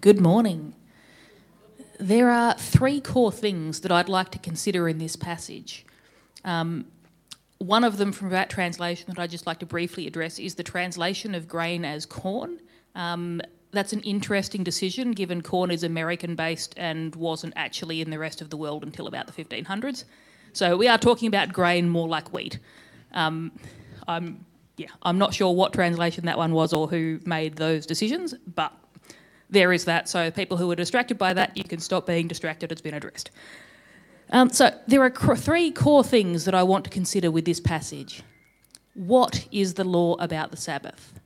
Good 0.00 0.20
morning. 0.20 0.74
There 1.98 2.30
are 2.30 2.54
three 2.54 3.00
core 3.00 3.32
things 3.32 3.80
that 3.80 3.90
I'd 3.90 4.08
like 4.08 4.30
to 4.30 4.38
consider 4.38 4.88
in 4.88 4.98
this 4.98 5.16
passage. 5.16 5.84
Um, 6.44 6.86
one 7.58 7.82
of 7.82 7.96
them 7.96 8.12
from 8.12 8.28
that 8.28 8.48
translation 8.48 9.06
that 9.08 9.18
I'd 9.18 9.30
just 9.30 9.44
like 9.44 9.58
to 9.58 9.66
briefly 9.66 10.06
address 10.06 10.38
is 10.38 10.54
the 10.54 10.62
translation 10.62 11.34
of 11.34 11.48
grain 11.48 11.84
as 11.84 12.06
corn. 12.06 12.60
Um, 12.94 13.40
that's 13.72 13.92
an 13.92 14.00
interesting 14.02 14.62
decision 14.62 15.10
given 15.10 15.42
corn 15.42 15.72
is 15.72 15.82
American 15.82 16.36
based 16.36 16.74
and 16.76 17.16
wasn't 17.16 17.54
actually 17.56 18.00
in 18.00 18.10
the 18.10 18.20
rest 18.20 18.40
of 18.40 18.50
the 18.50 18.56
world 18.56 18.84
until 18.84 19.08
about 19.08 19.26
the 19.26 19.32
1500s. 19.32 20.04
So 20.52 20.76
we 20.76 20.86
are 20.86 20.98
talking 20.98 21.26
about 21.26 21.52
grain 21.52 21.88
more 21.88 22.06
like 22.06 22.32
wheat. 22.32 22.60
Um, 23.14 23.50
I'm, 24.06 24.46
yeah, 24.76 24.90
I'm 25.02 25.18
not 25.18 25.34
sure 25.34 25.52
what 25.52 25.72
translation 25.72 26.26
that 26.26 26.38
one 26.38 26.52
was 26.52 26.72
or 26.72 26.86
who 26.86 27.18
made 27.24 27.56
those 27.56 27.84
decisions, 27.84 28.34
but 28.54 28.72
there 29.50 29.72
is 29.72 29.84
that. 29.86 30.08
So 30.08 30.30
people 30.30 30.56
who 30.56 30.70
are 30.70 30.76
distracted 30.76 31.18
by 31.18 31.34
that, 31.34 31.56
you 31.56 31.64
can 31.64 31.80
stop 31.80 32.06
being 32.06 32.28
distracted. 32.28 32.72
It's 32.72 32.80
been 32.80 32.94
addressed. 32.94 33.30
Um, 34.30 34.50
so 34.50 34.74
there 34.86 35.02
are 35.02 35.10
cr- 35.10 35.34
three 35.36 35.70
core 35.70 36.04
things 36.04 36.44
that 36.44 36.54
I 36.54 36.62
want 36.62 36.84
to 36.84 36.90
consider 36.90 37.30
with 37.30 37.44
this 37.44 37.60
passage. 37.60 38.22
What 38.94 39.46
is 39.50 39.74
the 39.74 39.84
law 39.84 40.14
about 40.14 40.50
the 40.50 40.56
Sabbath? 40.56 41.20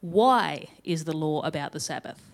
Why 0.00 0.68
is 0.84 1.04
the 1.04 1.16
law 1.16 1.42
about 1.42 1.72
the 1.72 1.80
Sabbath? 1.80 2.32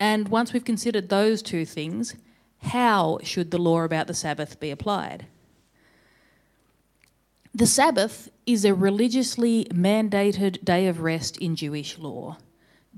And 0.00 0.28
once 0.28 0.52
we've 0.52 0.64
considered 0.64 1.08
those 1.08 1.42
two 1.42 1.64
things, 1.64 2.14
how 2.58 3.18
should 3.22 3.50
the 3.50 3.58
law 3.58 3.82
about 3.82 4.08
the 4.08 4.14
Sabbath 4.14 4.60
be 4.60 4.70
applied? 4.70 5.26
The 7.54 7.66
Sabbath 7.66 8.28
is 8.46 8.64
a 8.64 8.74
religiously 8.74 9.64
mandated 9.66 10.64
day 10.64 10.86
of 10.86 11.00
rest 11.00 11.36
in 11.38 11.56
Jewish 11.56 11.98
law. 11.98 12.36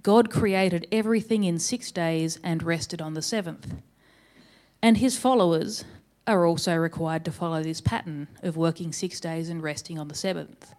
God 0.03 0.31
created 0.31 0.87
everything 0.91 1.45
in 1.45 1.59
six 1.59 1.91
days 1.91 2.39
and 2.43 2.63
rested 2.63 3.03
on 3.03 3.15
the 3.15 3.23
seventh. 3.23 3.75
And 4.83 4.97
his 4.97 5.19
followers 5.19 5.85
are 6.27 6.47
also 6.47 6.77
required 6.77 7.25
to 7.25 7.33
follow 7.33 7.63
this 7.63 7.81
pattern 7.81 8.29
of 8.43 8.57
working 8.57 8.93
six 8.93 9.21
days 9.21 9.49
and 9.49 9.63
resting 9.63 9.99
on 9.99 10.09
the 10.09 10.15
seventh. 10.15 10.75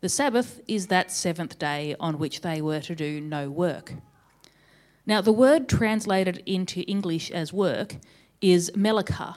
The 0.00 0.08
Sabbath 0.08 0.60
is 0.66 0.88
that 0.88 1.10
seventh 1.10 1.58
day 1.58 1.94
on 2.00 2.18
which 2.18 2.40
they 2.40 2.60
were 2.60 2.80
to 2.80 2.94
do 2.94 3.20
no 3.20 3.50
work. 3.50 3.94
Now, 5.06 5.20
the 5.20 5.32
word 5.32 5.68
translated 5.68 6.42
into 6.46 6.80
English 6.82 7.30
as 7.30 7.52
work 7.52 7.96
is 8.40 8.70
melaka. 8.72 9.36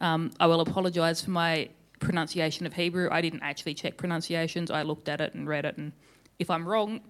Um, 0.00 0.30
I 0.40 0.46
will 0.46 0.60
apologise 0.60 1.22
for 1.22 1.30
my 1.30 1.68
pronunciation 2.00 2.66
of 2.66 2.74
Hebrew. 2.74 3.08
I 3.10 3.20
didn't 3.20 3.42
actually 3.42 3.74
check 3.74 3.96
pronunciations. 3.96 4.70
I 4.70 4.82
looked 4.82 5.08
at 5.08 5.20
it 5.20 5.34
and 5.34 5.48
read 5.48 5.64
it, 5.64 5.76
and 5.78 5.92
if 6.38 6.50
I'm 6.50 6.66
wrong, 6.66 7.00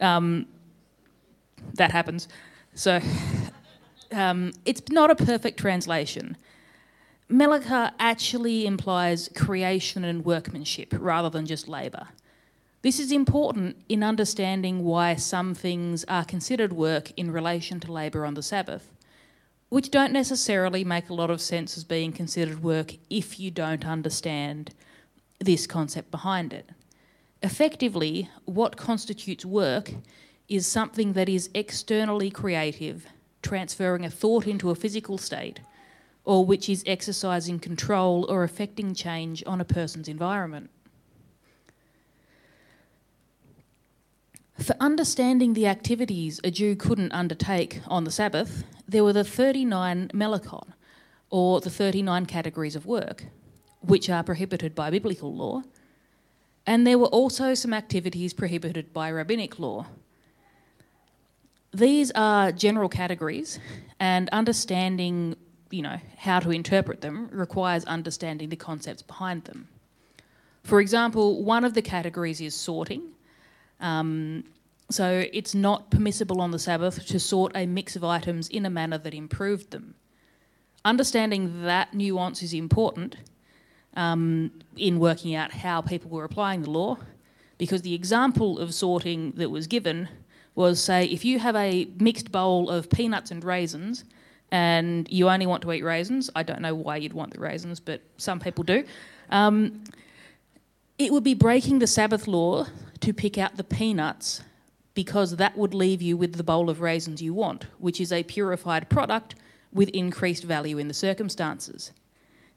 um, 0.00 0.46
that 1.74 1.90
happens. 1.92 2.28
So 2.74 3.00
um, 4.12 4.52
it's 4.64 4.82
not 4.90 5.10
a 5.10 5.16
perfect 5.16 5.58
translation. 5.58 6.36
Melaka 7.30 7.92
actually 7.98 8.66
implies 8.66 9.28
creation 9.34 10.04
and 10.04 10.24
workmanship 10.24 10.94
rather 10.98 11.28
than 11.28 11.44
just 11.44 11.68
labour. 11.68 12.08
This 12.80 13.00
is 13.00 13.12
important 13.12 13.76
in 13.88 14.02
understanding 14.02 14.84
why 14.84 15.16
some 15.16 15.54
things 15.54 16.04
are 16.04 16.24
considered 16.24 16.72
work 16.72 17.10
in 17.16 17.30
relation 17.30 17.80
to 17.80 17.92
labour 17.92 18.24
on 18.24 18.34
the 18.34 18.42
Sabbath, 18.42 18.92
which 19.68 19.90
don't 19.90 20.12
necessarily 20.12 20.84
make 20.84 21.10
a 21.10 21.14
lot 21.14 21.28
of 21.28 21.40
sense 21.40 21.76
as 21.76 21.84
being 21.84 22.12
considered 22.12 22.62
work 22.62 22.94
if 23.10 23.38
you 23.38 23.50
don't 23.50 23.84
understand 23.84 24.72
this 25.40 25.66
concept 25.66 26.10
behind 26.10 26.52
it. 26.52 26.70
Effectively, 27.42 28.30
what 28.44 28.76
constitutes 28.76 29.44
work 29.44 29.92
is 30.48 30.66
something 30.66 31.12
that 31.12 31.28
is 31.28 31.50
externally 31.54 32.30
creative, 32.30 33.06
transferring 33.42 34.04
a 34.04 34.10
thought 34.10 34.46
into 34.46 34.70
a 34.70 34.74
physical 34.74 35.18
state, 35.18 35.60
or 36.24 36.44
which 36.44 36.68
is 36.68 36.82
exercising 36.86 37.58
control 37.58 38.26
or 38.28 38.44
affecting 38.44 38.94
change 38.94 39.42
on 39.46 39.60
a 39.60 39.64
person's 39.64 40.08
environment. 40.08 40.70
For 44.58 44.74
understanding 44.80 45.52
the 45.52 45.66
activities 45.66 46.40
a 46.42 46.50
Jew 46.50 46.74
couldn't 46.74 47.12
undertake 47.12 47.80
on 47.86 48.04
the 48.04 48.10
Sabbath, 48.10 48.64
there 48.88 49.04
were 49.04 49.12
the 49.12 49.24
39 49.24 50.10
melakon, 50.12 50.72
or 51.30 51.60
the 51.60 51.70
39 51.70 52.26
categories 52.26 52.74
of 52.74 52.86
work, 52.86 53.26
which 53.80 54.10
are 54.10 54.24
prohibited 54.24 54.74
by 54.74 54.90
biblical 54.90 55.32
law, 55.32 55.62
and 56.66 56.86
there 56.86 56.98
were 56.98 57.06
also 57.06 57.54
some 57.54 57.72
activities 57.72 58.34
prohibited 58.34 58.92
by 58.92 59.10
rabbinic 59.10 59.58
law, 59.58 59.86
these 61.78 62.10
are 62.14 62.52
general 62.52 62.88
categories, 62.88 63.58
and 64.00 64.28
understanding, 64.30 65.36
you 65.70 65.82
know, 65.82 65.98
how 66.16 66.40
to 66.40 66.50
interpret 66.50 67.00
them 67.00 67.28
requires 67.32 67.84
understanding 67.84 68.48
the 68.48 68.56
concepts 68.56 69.02
behind 69.02 69.44
them. 69.44 69.68
For 70.64 70.80
example, 70.80 71.42
one 71.44 71.64
of 71.64 71.74
the 71.74 71.82
categories 71.82 72.40
is 72.40 72.54
sorting. 72.54 73.02
Um, 73.80 74.44
so 74.90 75.24
it's 75.32 75.54
not 75.54 75.90
permissible 75.90 76.40
on 76.40 76.50
the 76.50 76.58
Sabbath 76.58 77.06
to 77.06 77.20
sort 77.20 77.52
a 77.54 77.66
mix 77.66 77.96
of 77.96 78.04
items 78.04 78.48
in 78.48 78.66
a 78.66 78.70
manner 78.70 78.98
that 78.98 79.14
improved 79.14 79.70
them. 79.70 79.94
Understanding 80.84 81.62
that 81.62 81.94
nuance 81.94 82.42
is 82.42 82.54
important 82.54 83.16
um, 83.94 84.50
in 84.76 84.98
working 84.98 85.34
out 85.34 85.52
how 85.52 85.80
people 85.80 86.10
were 86.10 86.24
applying 86.24 86.62
the 86.62 86.70
law, 86.70 86.96
because 87.58 87.82
the 87.82 87.94
example 87.94 88.58
of 88.58 88.72
sorting 88.72 89.32
that 89.32 89.50
was 89.50 89.66
given 89.66 90.08
was 90.58 90.82
say 90.82 91.04
if 91.04 91.24
you 91.24 91.38
have 91.38 91.54
a 91.54 91.88
mixed 92.00 92.32
bowl 92.32 92.68
of 92.68 92.90
peanuts 92.90 93.30
and 93.30 93.44
raisins 93.44 94.04
and 94.50 95.08
you 95.08 95.28
only 95.28 95.46
want 95.46 95.62
to 95.62 95.72
eat 95.72 95.84
raisins, 95.84 96.30
I 96.34 96.42
don't 96.42 96.60
know 96.60 96.74
why 96.74 96.96
you'd 96.96 97.12
want 97.12 97.32
the 97.32 97.38
raisins, 97.38 97.78
but 97.78 98.02
some 98.16 98.40
people 98.40 98.64
do. 98.64 98.84
Um, 99.30 99.84
it 100.98 101.12
would 101.12 101.22
be 101.22 101.34
breaking 101.34 101.78
the 101.78 101.86
Sabbath 101.86 102.26
law 102.26 102.66
to 103.00 103.14
pick 103.14 103.38
out 103.38 103.56
the 103.56 103.62
peanuts 103.62 104.42
because 104.94 105.36
that 105.36 105.56
would 105.56 105.74
leave 105.74 106.02
you 106.02 106.16
with 106.16 106.34
the 106.34 106.42
bowl 106.42 106.68
of 106.68 106.80
raisins 106.80 107.22
you 107.22 107.32
want, 107.32 107.66
which 107.78 108.00
is 108.00 108.10
a 108.10 108.24
purified 108.24 108.88
product 108.88 109.36
with 109.72 109.88
increased 109.90 110.42
value 110.42 110.76
in 110.76 110.88
the 110.88 110.94
circumstances. 110.94 111.92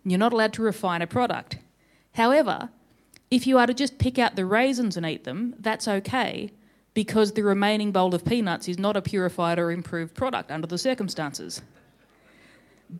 You're 0.04 0.18
not 0.18 0.34
allowed 0.34 0.54
to 0.54 0.64
refine 0.64 1.04
a 1.04 1.08
product. 1.08 1.60
However, 2.16 2.70
if 3.30 3.46
you 3.46 3.60
are 3.60 3.68
to 3.68 3.76
just 3.76 4.00
pick 4.00 4.18
out 4.18 4.36
the 4.36 4.46
raisins 4.46 4.98
and 4.98 5.06
eat 5.06 5.24
them, 5.24 5.54
that's 5.60 5.88
okay 5.88 6.52
because 6.94 7.32
the 7.32 7.44
remaining 7.44 7.92
bowl 7.92 8.14
of 8.14 8.26
peanuts 8.26 8.68
is 8.68 8.78
not 8.78 8.98
a 8.98 9.02
purified 9.02 9.60
or 9.60 9.72
improved 9.72 10.14
product 10.14 10.52
under 10.52 10.68
the 10.68 10.78
circumstances. 10.78 11.62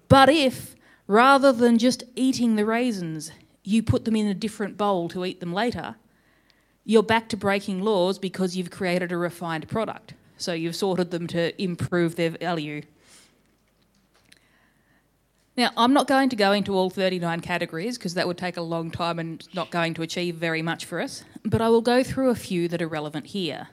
But 0.08 0.30
if, 0.30 0.76
rather 1.08 1.52
than 1.52 1.78
just 1.78 2.04
eating 2.16 2.56
the 2.56 2.66
raisins, 2.66 3.32
you 3.64 3.84
put 3.84 4.06
them 4.06 4.16
in 4.16 4.28
a 4.28 4.34
different 4.34 4.78
bowl 4.78 5.10
to 5.10 5.26
eat 5.26 5.40
them 5.40 5.54
later, 5.54 5.96
you're 6.86 7.04
back 7.04 7.30
to 7.30 7.38
breaking 7.38 7.82
laws 7.84 8.18
because 8.18 8.56
you've 8.56 8.72
created 8.72 9.12
a 9.12 9.18
refined 9.18 9.68
product. 9.68 10.14
So 10.38 10.54
you've 10.54 10.76
sorted 10.76 11.12
them 11.12 11.28
to 11.28 11.62
improve 11.62 12.16
their 12.16 12.32
value. 12.32 12.82
Now, 15.58 15.70
I'm 15.76 15.94
not 15.94 16.08
going 16.08 16.30
to 16.30 16.36
go 16.36 16.54
into 16.54 16.74
all 16.74 16.90
39 16.90 17.42
categories 17.42 17.98
because 17.98 18.14
that 18.14 18.26
would 18.26 18.38
take 18.38 18.58
a 18.58 18.62
long 18.62 18.90
time 18.90 19.20
and 19.20 19.48
not 19.54 19.70
going 19.70 19.94
to 19.96 20.02
achieve 20.02 20.36
very 20.36 20.62
much 20.62 20.86
for 20.86 21.00
us, 21.00 21.24
but 21.44 21.62
I 21.62 21.70
will 21.70 21.82
go 21.82 22.04
through 22.04 22.30
a 22.30 22.36
few 22.36 22.68
that 22.70 22.82
are 22.82 22.88
relevant 22.88 23.28
here. 23.28 23.68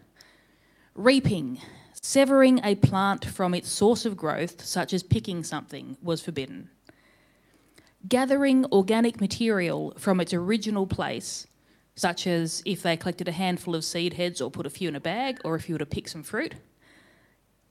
Reaping, 0.99 1.61
severing 2.03 2.61
a 2.65 2.75
plant 2.75 3.25
from 3.25 3.55
its 3.55 3.71
source 3.71 4.05
of 4.05 4.17
growth, 4.17 4.65
such 4.65 4.93
as 4.93 5.05
picking 5.05 5.45
something, 5.45 5.97
was 6.03 6.21
forbidden. 6.21 6.71
Gathering 8.09 8.65
organic 8.73 9.21
material 9.21 9.95
from 9.97 10.21
its 10.21 10.35
original 10.35 10.89
place, 10.89 11.47
such 11.95 12.27
as 12.27 12.65
if 12.67 12.83
they 12.83 12.97
collected 12.97 13.29
a 13.29 13.33
handful 13.33 13.77
of 13.77 13.85
seed 13.85 14.15
heads 14.15 14.41
or 14.41 14.51
put 14.51 14.67
a 14.67 14.71
few 14.71 14.89
in 14.89 14.97
a 14.97 15.01
bag, 15.01 15.41
or 15.45 15.55
if 15.55 15.69
you 15.69 15.77
were 15.77 15.79
to 15.79 15.87
pick 15.87 16.09
some 16.09 16.25
fruit, 16.25 16.57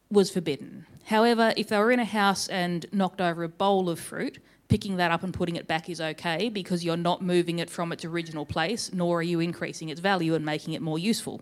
was 0.10 0.32
forbidden. 0.32 0.86
However, 1.04 1.54
if 1.58 1.68
they 1.68 1.78
were 1.80 1.92
in 1.92 2.00
a 2.00 2.06
house 2.06 2.48
and 2.48 2.86
knocked 2.94 3.20
over 3.20 3.44
a 3.44 3.50
bowl 3.50 3.90
of 3.90 4.00
fruit, 4.00 4.40
picking 4.70 4.96
that 4.96 5.12
up 5.12 5.24
and 5.24 5.34
putting 5.34 5.58
it 5.58 5.68
back 5.68 5.90
is 5.90 6.00
okay 6.00 6.48
because 6.48 6.86
you're 6.86 6.96
not 6.96 7.22
moving 7.22 7.60
it 7.60 7.70
from 7.70 7.92
its 7.92 8.06
original 8.06 8.46
place, 8.46 8.94
nor 8.94 9.20
are 9.20 9.22
you 9.22 9.42
increasing 9.42 9.90
its 9.90 10.00
value 10.00 10.34
and 10.34 10.46
making 10.46 10.76
it 10.76 10.82
more 10.82 10.98
useful. 10.98 11.42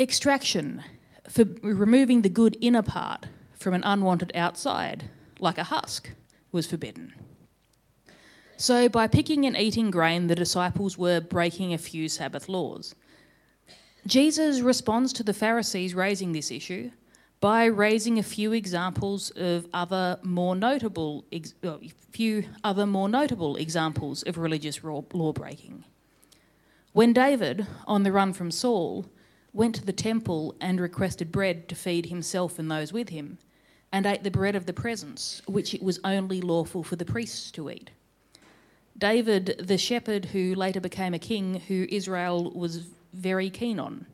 Extraction, 0.00 0.82
for 1.28 1.44
removing 1.60 2.22
the 2.22 2.30
good 2.30 2.56
inner 2.62 2.80
part 2.80 3.26
from 3.52 3.74
an 3.74 3.82
unwanted 3.84 4.32
outside, 4.34 5.10
like 5.38 5.58
a 5.58 5.64
husk, 5.64 6.12
was 6.50 6.66
forbidden. 6.66 7.12
So, 8.56 8.88
by 8.88 9.06
picking 9.08 9.44
and 9.44 9.54
eating 9.54 9.90
grain, 9.90 10.26
the 10.26 10.34
disciples 10.34 10.96
were 10.96 11.20
breaking 11.20 11.74
a 11.74 11.78
few 11.78 12.08
Sabbath 12.08 12.48
laws. 12.48 12.94
Jesus 14.06 14.60
responds 14.60 15.12
to 15.12 15.22
the 15.22 15.34
Pharisees 15.34 15.94
raising 15.94 16.32
this 16.32 16.50
issue 16.50 16.90
by 17.40 17.66
raising 17.66 18.18
a 18.18 18.22
few 18.22 18.54
examples 18.54 19.28
of 19.36 19.66
other 19.74 20.18
more 20.22 20.56
notable, 20.56 21.26
ex- 21.30 21.52
uh, 21.62 21.76
few 22.10 22.44
other 22.64 22.86
more 22.86 23.10
notable 23.10 23.56
examples 23.56 24.22
of 24.22 24.38
religious 24.38 24.82
law 24.82 25.32
breaking. 25.34 25.84
When 26.92 27.12
David, 27.12 27.66
on 27.86 28.02
the 28.02 28.12
run 28.12 28.32
from 28.32 28.50
Saul, 28.50 29.04
went 29.52 29.74
to 29.74 29.84
the 29.84 29.92
temple 29.92 30.54
and 30.60 30.80
requested 30.80 31.32
bread 31.32 31.68
to 31.68 31.74
feed 31.74 32.06
himself 32.06 32.58
and 32.58 32.70
those 32.70 32.92
with 32.92 33.08
him, 33.08 33.38
and 33.92 34.06
ate 34.06 34.22
the 34.22 34.30
bread 34.30 34.54
of 34.54 34.66
the 34.66 34.72
presence, 34.72 35.42
which 35.46 35.74
it 35.74 35.82
was 35.82 35.98
only 36.04 36.40
lawful 36.40 36.82
for 36.82 36.96
the 36.96 37.04
priests 37.04 37.50
to 37.50 37.70
eat. 37.70 37.90
David, 38.96 39.56
the 39.58 39.78
shepherd 39.78 40.26
who 40.26 40.54
later 40.54 40.80
became 40.80 41.14
a 41.14 41.18
king, 41.18 41.60
who 41.68 41.86
Israel 41.88 42.50
was 42.52 42.86
very 43.12 43.50
keen 43.50 43.80
on. 43.80 44.06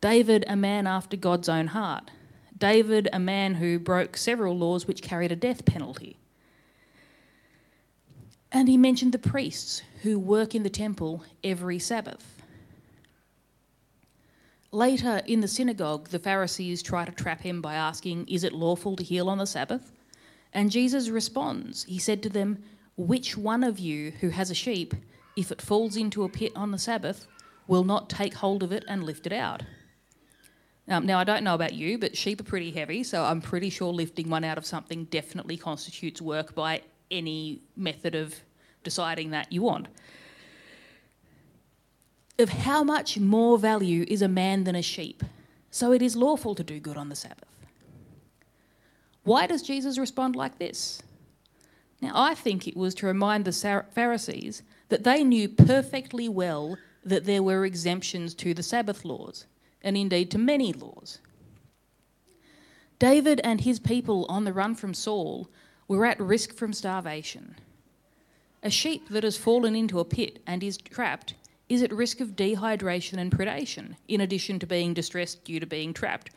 David, 0.00 0.44
a 0.48 0.56
man 0.56 0.86
after 0.86 1.16
God's 1.16 1.48
own 1.48 1.68
heart. 1.68 2.10
David, 2.56 3.08
a 3.12 3.18
man 3.18 3.54
who 3.54 3.78
broke 3.78 4.16
several 4.16 4.56
laws 4.56 4.86
which 4.86 5.02
carried 5.02 5.32
a 5.32 5.36
death 5.36 5.64
penalty. 5.64 6.18
And 8.52 8.68
he 8.68 8.76
mentioned 8.76 9.12
the 9.12 9.18
priests 9.18 9.82
who 10.02 10.18
work 10.18 10.54
in 10.54 10.62
the 10.62 10.70
temple 10.70 11.22
every 11.44 11.78
Sabbath. 11.78 12.39
Later 14.72 15.20
in 15.26 15.40
the 15.40 15.48
synagogue, 15.48 16.08
the 16.10 16.20
Pharisees 16.20 16.80
try 16.80 17.04
to 17.04 17.10
trap 17.10 17.40
him 17.40 17.60
by 17.60 17.74
asking, 17.74 18.28
Is 18.28 18.44
it 18.44 18.52
lawful 18.52 18.94
to 18.96 19.02
heal 19.02 19.28
on 19.28 19.38
the 19.38 19.46
Sabbath? 19.46 19.90
And 20.52 20.70
Jesus 20.70 21.08
responds. 21.08 21.84
He 21.84 21.98
said 21.98 22.22
to 22.22 22.28
them, 22.28 22.62
Which 22.96 23.36
one 23.36 23.64
of 23.64 23.80
you 23.80 24.12
who 24.20 24.28
has 24.28 24.48
a 24.48 24.54
sheep, 24.54 24.94
if 25.36 25.50
it 25.50 25.60
falls 25.60 25.96
into 25.96 26.22
a 26.22 26.28
pit 26.28 26.52
on 26.54 26.70
the 26.70 26.78
Sabbath, 26.78 27.26
will 27.66 27.82
not 27.82 28.08
take 28.08 28.34
hold 28.34 28.62
of 28.62 28.70
it 28.70 28.84
and 28.86 29.02
lift 29.02 29.26
it 29.26 29.32
out? 29.32 29.64
Um, 30.86 31.04
now, 31.04 31.18
I 31.18 31.24
don't 31.24 31.44
know 31.44 31.54
about 31.54 31.74
you, 31.74 31.98
but 31.98 32.16
sheep 32.16 32.40
are 32.40 32.44
pretty 32.44 32.70
heavy, 32.70 33.02
so 33.02 33.24
I'm 33.24 33.40
pretty 33.40 33.70
sure 33.70 33.92
lifting 33.92 34.30
one 34.30 34.44
out 34.44 34.58
of 34.58 34.66
something 34.66 35.04
definitely 35.06 35.56
constitutes 35.56 36.22
work 36.22 36.54
by 36.54 36.82
any 37.10 37.62
method 37.76 38.14
of 38.14 38.36
deciding 38.84 39.30
that 39.30 39.52
you 39.52 39.62
want 39.62 39.88
of 42.40 42.48
how 42.48 42.82
much 42.82 43.18
more 43.18 43.58
value 43.58 44.04
is 44.08 44.22
a 44.22 44.28
man 44.28 44.64
than 44.64 44.74
a 44.74 44.82
sheep. 44.82 45.22
So 45.70 45.92
it 45.92 46.02
is 46.02 46.16
lawful 46.16 46.54
to 46.56 46.64
do 46.64 46.80
good 46.80 46.96
on 46.96 47.08
the 47.08 47.14
Sabbath. 47.14 47.44
Why 49.22 49.46
does 49.46 49.62
Jesus 49.62 49.98
respond 49.98 50.34
like 50.34 50.58
this? 50.58 51.02
Now, 52.00 52.12
I 52.14 52.34
think 52.34 52.66
it 52.66 52.76
was 52.76 52.94
to 52.96 53.06
remind 53.06 53.44
the 53.44 53.84
Pharisees 53.94 54.62
that 54.88 55.04
they 55.04 55.22
knew 55.22 55.48
perfectly 55.48 56.28
well 56.28 56.76
that 57.04 57.24
there 57.24 57.42
were 57.42 57.64
exemptions 57.64 58.34
to 58.34 58.54
the 58.54 58.62
Sabbath 58.62 59.04
laws, 59.04 59.46
and 59.82 59.96
indeed 59.96 60.30
to 60.30 60.38
many 60.38 60.72
laws. 60.72 61.18
David 62.98 63.40
and 63.44 63.60
his 63.60 63.78
people 63.78 64.26
on 64.28 64.44
the 64.44 64.52
run 64.52 64.74
from 64.74 64.92
Saul 64.92 65.48
were 65.88 66.04
at 66.06 66.20
risk 66.20 66.54
from 66.54 66.72
starvation. 66.72 67.56
A 68.62 68.70
sheep 68.70 69.08
that 69.08 69.24
has 69.24 69.38
fallen 69.38 69.74
into 69.74 70.00
a 70.00 70.04
pit 70.04 70.42
and 70.46 70.62
is 70.62 70.76
trapped 70.76 71.34
is 71.70 71.82
at 71.84 71.92
risk 71.92 72.20
of 72.20 72.34
dehydration 72.34 73.16
and 73.16 73.30
predation, 73.30 73.94
in 74.08 74.20
addition 74.20 74.58
to 74.58 74.66
being 74.66 74.92
distressed 74.92 75.44
due 75.44 75.60
to 75.60 75.66
being 75.66 75.94
trapped. 75.94 76.30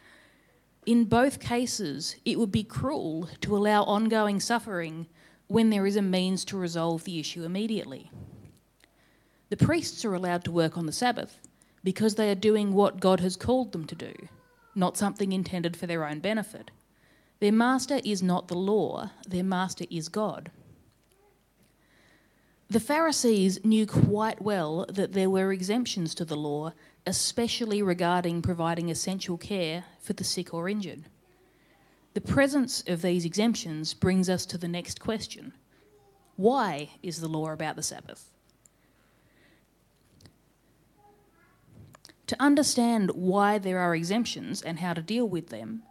In 0.86 1.06
both 1.06 1.40
cases, 1.40 2.16
it 2.24 2.38
would 2.38 2.52
be 2.52 2.64
cruel 2.64 3.28
to 3.42 3.58
allow 3.58 3.84
ongoing 3.84 4.40
suffering 4.40 5.08
when 5.48 5.72
there 5.72 5.88
is 5.88 5.96
a 5.96 6.04
means 6.04 6.46
to 6.46 6.58
resolve 6.58 7.04
the 7.04 7.20
issue 7.20 7.44
immediately. 7.44 8.12
The 9.50 9.58
priests 9.58 10.06
are 10.06 10.14
allowed 10.14 10.44
to 10.46 10.52
work 10.52 10.78
on 10.78 10.86
the 10.86 10.92
Sabbath 10.92 11.40
because 11.84 12.14
they 12.16 12.30
are 12.30 12.36
doing 12.36 12.74
what 12.74 13.00
God 13.00 13.20
has 13.20 13.36
called 13.36 13.72
them 13.72 13.86
to 13.86 13.96
do, 13.96 14.14
not 14.76 14.98
something 14.98 15.32
intended 15.32 15.76
for 15.76 15.88
their 15.88 16.08
own 16.08 16.20
benefit. 16.20 16.70
Their 17.40 17.52
master 17.52 18.00
is 18.06 18.22
not 18.22 18.48
the 18.50 18.58
law, 18.58 19.10
their 19.28 19.44
master 19.44 19.86
is 19.90 20.10
God. 20.10 20.52
The 22.74 22.80
Pharisees 22.80 23.64
knew 23.64 23.86
quite 23.86 24.42
well 24.42 24.88
that 24.90 25.14
there 25.14 25.30
were 25.30 25.54
exemptions 25.54 26.16
to 26.16 26.26
the 26.26 26.36
law, 26.36 26.74
especially 27.06 27.84
regarding 27.84 28.42
providing 28.42 28.90
essential 28.90 29.38
care 29.38 29.84
for 30.00 30.14
the 30.14 30.24
sick 30.24 30.56
or 30.56 30.68
injured. 30.68 31.04
The 32.16 32.22
presence 32.22 32.84
of 32.88 33.04
these 33.04 33.26
exemptions 33.26 33.94
brings 33.94 34.28
us 34.28 34.48
to 34.48 34.58
the 34.58 34.68
next 34.68 35.00
question 35.00 35.54
Why 36.36 36.90
is 37.04 37.22
the 37.22 37.28
law 37.28 37.52
about 37.52 37.76
the 37.76 37.84
Sabbath? 37.84 38.32
To 42.26 42.42
understand 42.42 43.12
why 43.12 43.60
there 43.60 43.78
are 43.78 43.94
exemptions 43.94 44.64
and 44.64 44.80
how 44.80 44.96
to 44.96 45.04
deal 45.04 45.30
with 45.30 45.50
them, 45.50 45.84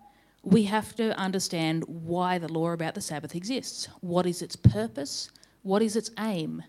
we 0.42 0.64
have 0.64 0.96
to 0.96 1.16
understand 1.16 1.84
why 1.86 2.38
the 2.38 2.52
law 2.52 2.72
about 2.72 2.96
the 2.96 3.00
Sabbath 3.00 3.36
exists. 3.36 3.88
What 4.00 4.26
is 4.26 4.42
its 4.42 4.56
purpose? 4.56 5.30
What 5.62 5.82
is 5.82 5.94
its 5.94 6.10
aim? 6.18 6.64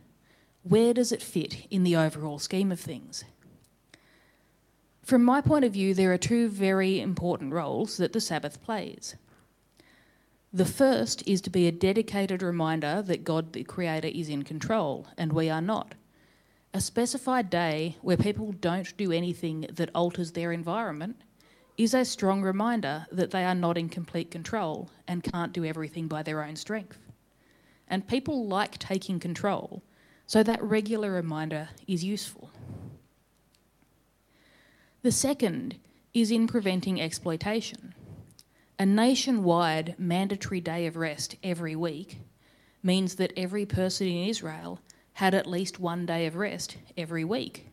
Where 0.61 0.93
does 0.93 1.11
it 1.11 1.21
fit 1.21 1.67
in 1.71 1.83
the 1.83 1.95
overall 1.95 2.39
scheme 2.39 2.71
of 2.71 2.79
things? 2.79 3.23
From 5.03 5.23
my 5.23 5.41
point 5.41 5.65
of 5.65 5.73
view, 5.73 5.93
there 5.93 6.13
are 6.13 6.17
two 6.17 6.47
very 6.47 7.01
important 7.01 7.53
roles 7.53 7.97
that 7.97 8.13
the 8.13 8.21
Sabbath 8.21 8.61
plays. 8.61 9.15
The 10.53 10.65
first 10.65 11.27
is 11.27 11.41
to 11.41 11.49
be 11.49 11.67
a 11.67 11.71
dedicated 11.71 12.43
reminder 12.43 13.01
that 13.01 13.23
God 13.23 13.53
the 13.53 13.63
Creator 13.63 14.09
is 14.09 14.29
in 14.29 14.43
control 14.43 15.07
and 15.17 15.33
we 15.33 15.49
are 15.49 15.61
not. 15.61 15.95
A 16.75 16.79
specified 16.79 17.49
day 17.49 17.97
where 18.01 18.17
people 18.17 18.51
don't 18.51 18.95
do 18.95 19.11
anything 19.11 19.65
that 19.73 19.89
alters 19.95 20.31
their 20.31 20.51
environment 20.51 21.19
is 21.77 21.95
a 21.95 22.05
strong 22.05 22.43
reminder 22.43 23.07
that 23.11 23.31
they 23.31 23.43
are 23.43 23.55
not 23.55 23.77
in 23.77 23.89
complete 23.89 24.29
control 24.29 24.91
and 25.07 25.23
can't 25.23 25.51
do 25.51 25.65
everything 25.65 26.07
by 26.07 26.21
their 26.21 26.43
own 26.43 26.55
strength. 26.55 26.99
And 27.87 28.07
people 28.07 28.47
like 28.47 28.77
taking 28.79 29.19
control 29.19 29.83
so 30.25 30.43
that 30.43 30.63
regular 30.63 31.11
reminder 31.11 31.69
is 31.87 32.03
useful. 32.03 32.49
The 35.01 35.11
second 35.11 35.75
is 36.13 36.31
in 36.31 36.47
preventing 36.47 37.01
exploitation. 37.01 37.93
A 38.79 38.85
nationwide 38.85 39.95
mandatory 39.97 40.61
day 40.61 40.87
of 40.87 40.95
rest 40.95 41.35
every 41.43 41.75
week 41.75 42.19
means 42.81 43.15
that 43.15 43.33
every 43.37 43.65
person 43.65 44.07
in 44.07 44.27
Israel 44.27 44.79
had 45.13 45.33
at 45.33 45.45
least 45.45 45.79
one 45.79 46.05
day 46.05 46.25
of 46.25 46.35
rest 46.35 46.77
every 46.97 47.23
week. 47.23 47.67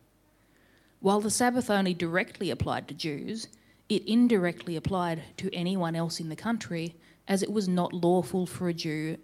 While 0.99 1.21
the 1.21 1.31
Sabbath 1.31 1.69
only 1.69 1.93
directly 1.93 2.51
applied 2.51 2.87
to 2.87 2.93
Jews, 2.93 3.47
it 3.89 4.07
indirectly 4.07 4.75
applied 4.75 5.23
to 5.37 5.53
anyone 5.53 5.95
else 5.95 6.19
in 6.19 6.29
the 6.29 6.35
country 6.35 6.95
as 7.27 7.41
it 7.41 7.51
was 7.51 7.67
not 7.67 7.93
lawful 7.93 8.45
for 8.45 8.69
a 8.69 8.73
Jew 8.73 9.17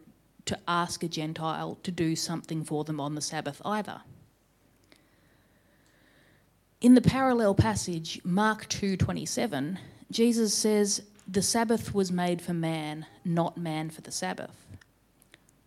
to 0.47 0.59
ask 0.67 1.03
a 1.03 1.07
Gentile 1.07 1.77
to 1.83 1.91
do 1.91 2.15
something 2.15 2.63
for 2.63 2.83
them 2.83 2.99
on 2.99 3.15
the 3.15 3.21
Sabbath 3.21 3.61
either. 3.63 4.01
In 6.79 6.93
the 6.93 7.01
parallel 7.01 7.55
passage, 7.55 8.21
Mark 8.23 8.67
2:27, 8.69 9.79
Jesus 10.11 10.53
says, 10.53 11.01
"The 11.27 11.41
Sabbath 11.41 11.93
was 11.93 12.11
made 12.11 12.41
for 12.41 12.53
man, 12.53 13.05
not 13.25 13.57
man 13.57 13.89
for 13.89 14.01
the 14.01 14.11
Sabbath." 14.11 14.65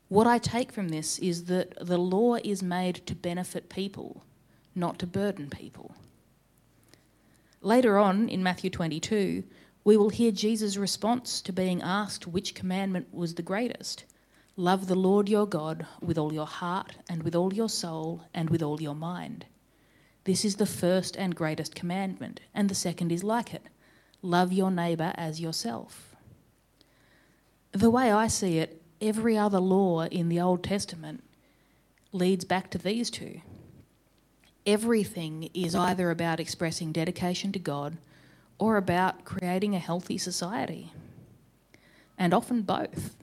What 0.08 0.26
I 0.26 0.38
take 0.38 0.72
from 0.72 0.88
this 0.88 1.18
is 1.18 1.44
that 1.44 1.74
the 1.80 1.98
law 1.98 2.36
is 2.36 2.62
made 2.62 3.06
to 3.06 3.14
benefit 3.14 3.68
people, 3.68 4.22
not 4.74 4.98
to 5.00 5.06
burden 5.06 5.50
people. 5.50 5.94
Later 7.60 7.98
on 7.98 8.28
in 8.28 8.42
Matthew 8.42 8.70
22, 8.70 9.44
we 9.84 9.96
will 9.96 10.08
hear 10.10 10.32
Jesus' 10.32 10.76
response 10.76 11.40
to 11.42 11.52
being 11.52 11.82
asked 11.82 12.26
which 12.26 12.54
commandment 12.54 13.12
was 13.12 13.34
the 13.34 13.42
greatest. 13.42 14.04
Love 14.60 14.88
the 14.88 14.94
Lord 14.94 15.26
your 15.26 15.46
God 15.46 15.86
with 16.02 16.18
all 16.18 16.34
your 16.34 16.46
heart 16.46 16.92
and 17.08 17.22
with 17.22 17.34
all 17.34 17.54
your 17.54 17.70
soul 17.70 18.24
and 18.34 18.50
with 18.50 18.62
all 18.62 18.82
your 18.82 18.94
mind. 18.94 19.46
This 20.24 20.44
is 20.44 20.56
the 20.56 20.66
first 20.66 21.16
and 21.16 21.34
greatest 21.34 21.74
commandment, 21.74 22.40
and 22.54 22.68
the 22.68 22.74
second 22.74 23.10
is 23.10 23.24
like 23.24 23.54
it 23.54 23.62
love 24.20 24.52
your 24.52 24.70
neighbour 24.70 25.14
as 25.14 25.40
yourself. 25.40 26.14
The 27.72 27.88
way 27.88 28.12
I 28.12 28.26
see 28.26 28.58
it, 28.58 28.82
every 29.00 29.38
other 29.38 29.60
law 29.60 30.02
in 30.02 30.28
the 30.28 30.42
Old 30.42 30.62
Testament 30.62 31.24
leads 32.12 32.44
back 32.44 32.70
to 32.72 32.76
these 32.76 33.08
two. 33.08 33.40
Everything 34.66 35.48
is 35.54 35.74
either 35.74 36.10
about 36.10 36.38
expressing 36.38 36.92
dedication 36.92 37.50
to 37.52 37.58
God 37.58 37.96
or 38.58 38.76
about 38.76 39.24
creating 39.24 39.74
a 39.74 39.78
healthy 39.78 40.18
society, 40.18 40.92
and 42.18 42.34
often 42.34 42.60
both 42.60 43.16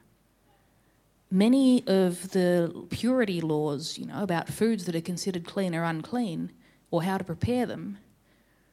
many 1.30 1.86
of 1.88 2.32
the 2.32 2.86
purity 2.90 3.42
laws, 3.42 3.98
you 3.98 4.06
know, 4.06 4.24
about 4.24 4.50
foods 4.50 4.86
that 4.86 4.96
are 4.96 5.02
considered 5.02 5.46
clean 5.46 5.76
or 5.76 5.84
unclean, 5.84 6.52
or 6.92 7.04
how 7.04 7.18
to 7.18 7.24
prepare 7.24 7.66
them, 7.66 7.98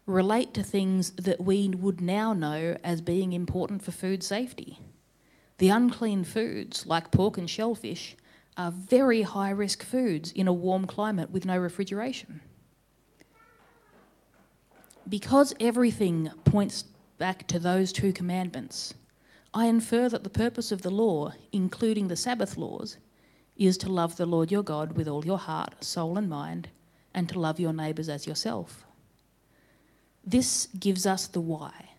relate 0.07 0.55
to 0.55 0.63
things 0.63 1.11
that 1.13 1.41
we 1.41 1.69
would 1.69 2.01
now 2.01 2.33
know 2.33 2.77
as 2.85 3.01
being 3.01 3.33
important 3.33 3.83
for 3.83 3.91
food 3.91 4.23
safety. 4.23 4.79
The 5.59 5.71
unclean 5.71 6.25
foods, 6.25 6.87
like 6.87 7.11
pork 7.11 7.39
and 7.39 7.49
shellfish, 7.49 8.17
are 8.57 8.71
very 8.71 9.23
high 9.23 9.51
risk 9.51 9.83
foods 9.83 10.31
in 10.33 10.47
a 10.47 10.53
warm 10.53 10.87
climate 10.87 11.31
with 11.31 11.45
no 11.45 11.59
refrigeration. 11.59 12.41
Because 15.09 15.55
everything 15.61 16.31
points 16.45 16.85
back 17.19 17.47
to 17.49 17.59
those 17.59 17.93
two 17.93 18.13
commandments, 18.13 18.95
I 19.57 19.67
infer 19.67 20.09
that 20.09 20.25
the 20.25 20.31
purpose 20.31 20.73
of 20.73 20.83
the 20.83 20.91
law, 20.91 21.33
including 21.53 22.09
the 22.09 22.17
Sabbath 22.17 22.57
laws, 22.57 22.97
is 23.57 23.79
to 23.79 23.89
love 23.89 24.17
the 24.17 24.27
Lord 24.27 24.51
your 24.51 24.65
God 24.65 24.97
with 24.97 25.07
all 25.07 25.25
your 25.25 25.39
heart, 25.39 25.85
soul, 25.85 26.19
and 26.19 26.29
mind, 26.29 26.69
and 27.15 27.29
to 27.29 27.39
love 27.39 27.61
your 27.61 27.73
neighbours 27.73 28.09
as 28.09 28.27
yourself. 28.27 28.85
This 30.27 30.67
gives 30.79 31.07
us 31.07 31.29
the 31.29 31.41
why. 31.41 31.91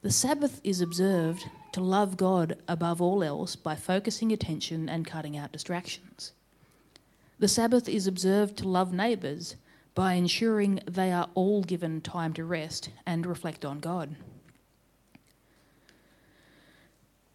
The 0.00 0.10
Sabbath 0.10 0.62
is 0.64 0.80
observed 0.80 1.44
to 1.72 1.80
love 1.82 2.16
God 2.16 2.56
above 2.66 3.02
all 3.02 3.22
else 3.22 3.54
by 3.54 3.74
focusing 3.76 4.32
attention 4.32 4.88
and 4.88 5.06
cutting 5.06 5.36
out 5.36 5.52
distractions. 5.52 6.32
The 7.38 7.48
Sabbath 7.48 7.86
is 7.86 8.06
observed 8.06 8.56
to 8.58 8.68
love 8.68 8.94
neighbours 8.94 9.56
by 9.94 10.14
ensuring 10.14 10.80
they 10.90 11.12
are 11.12 11.28
all 11.34 11.62
given 11.62 12.00
time 12.00 12.32
to 12.34 12.44
rest 12.44 12.88
and 13.04 13.26
reflect 13.26 13.66
on 13.66 13.80
God. 13.80 14.16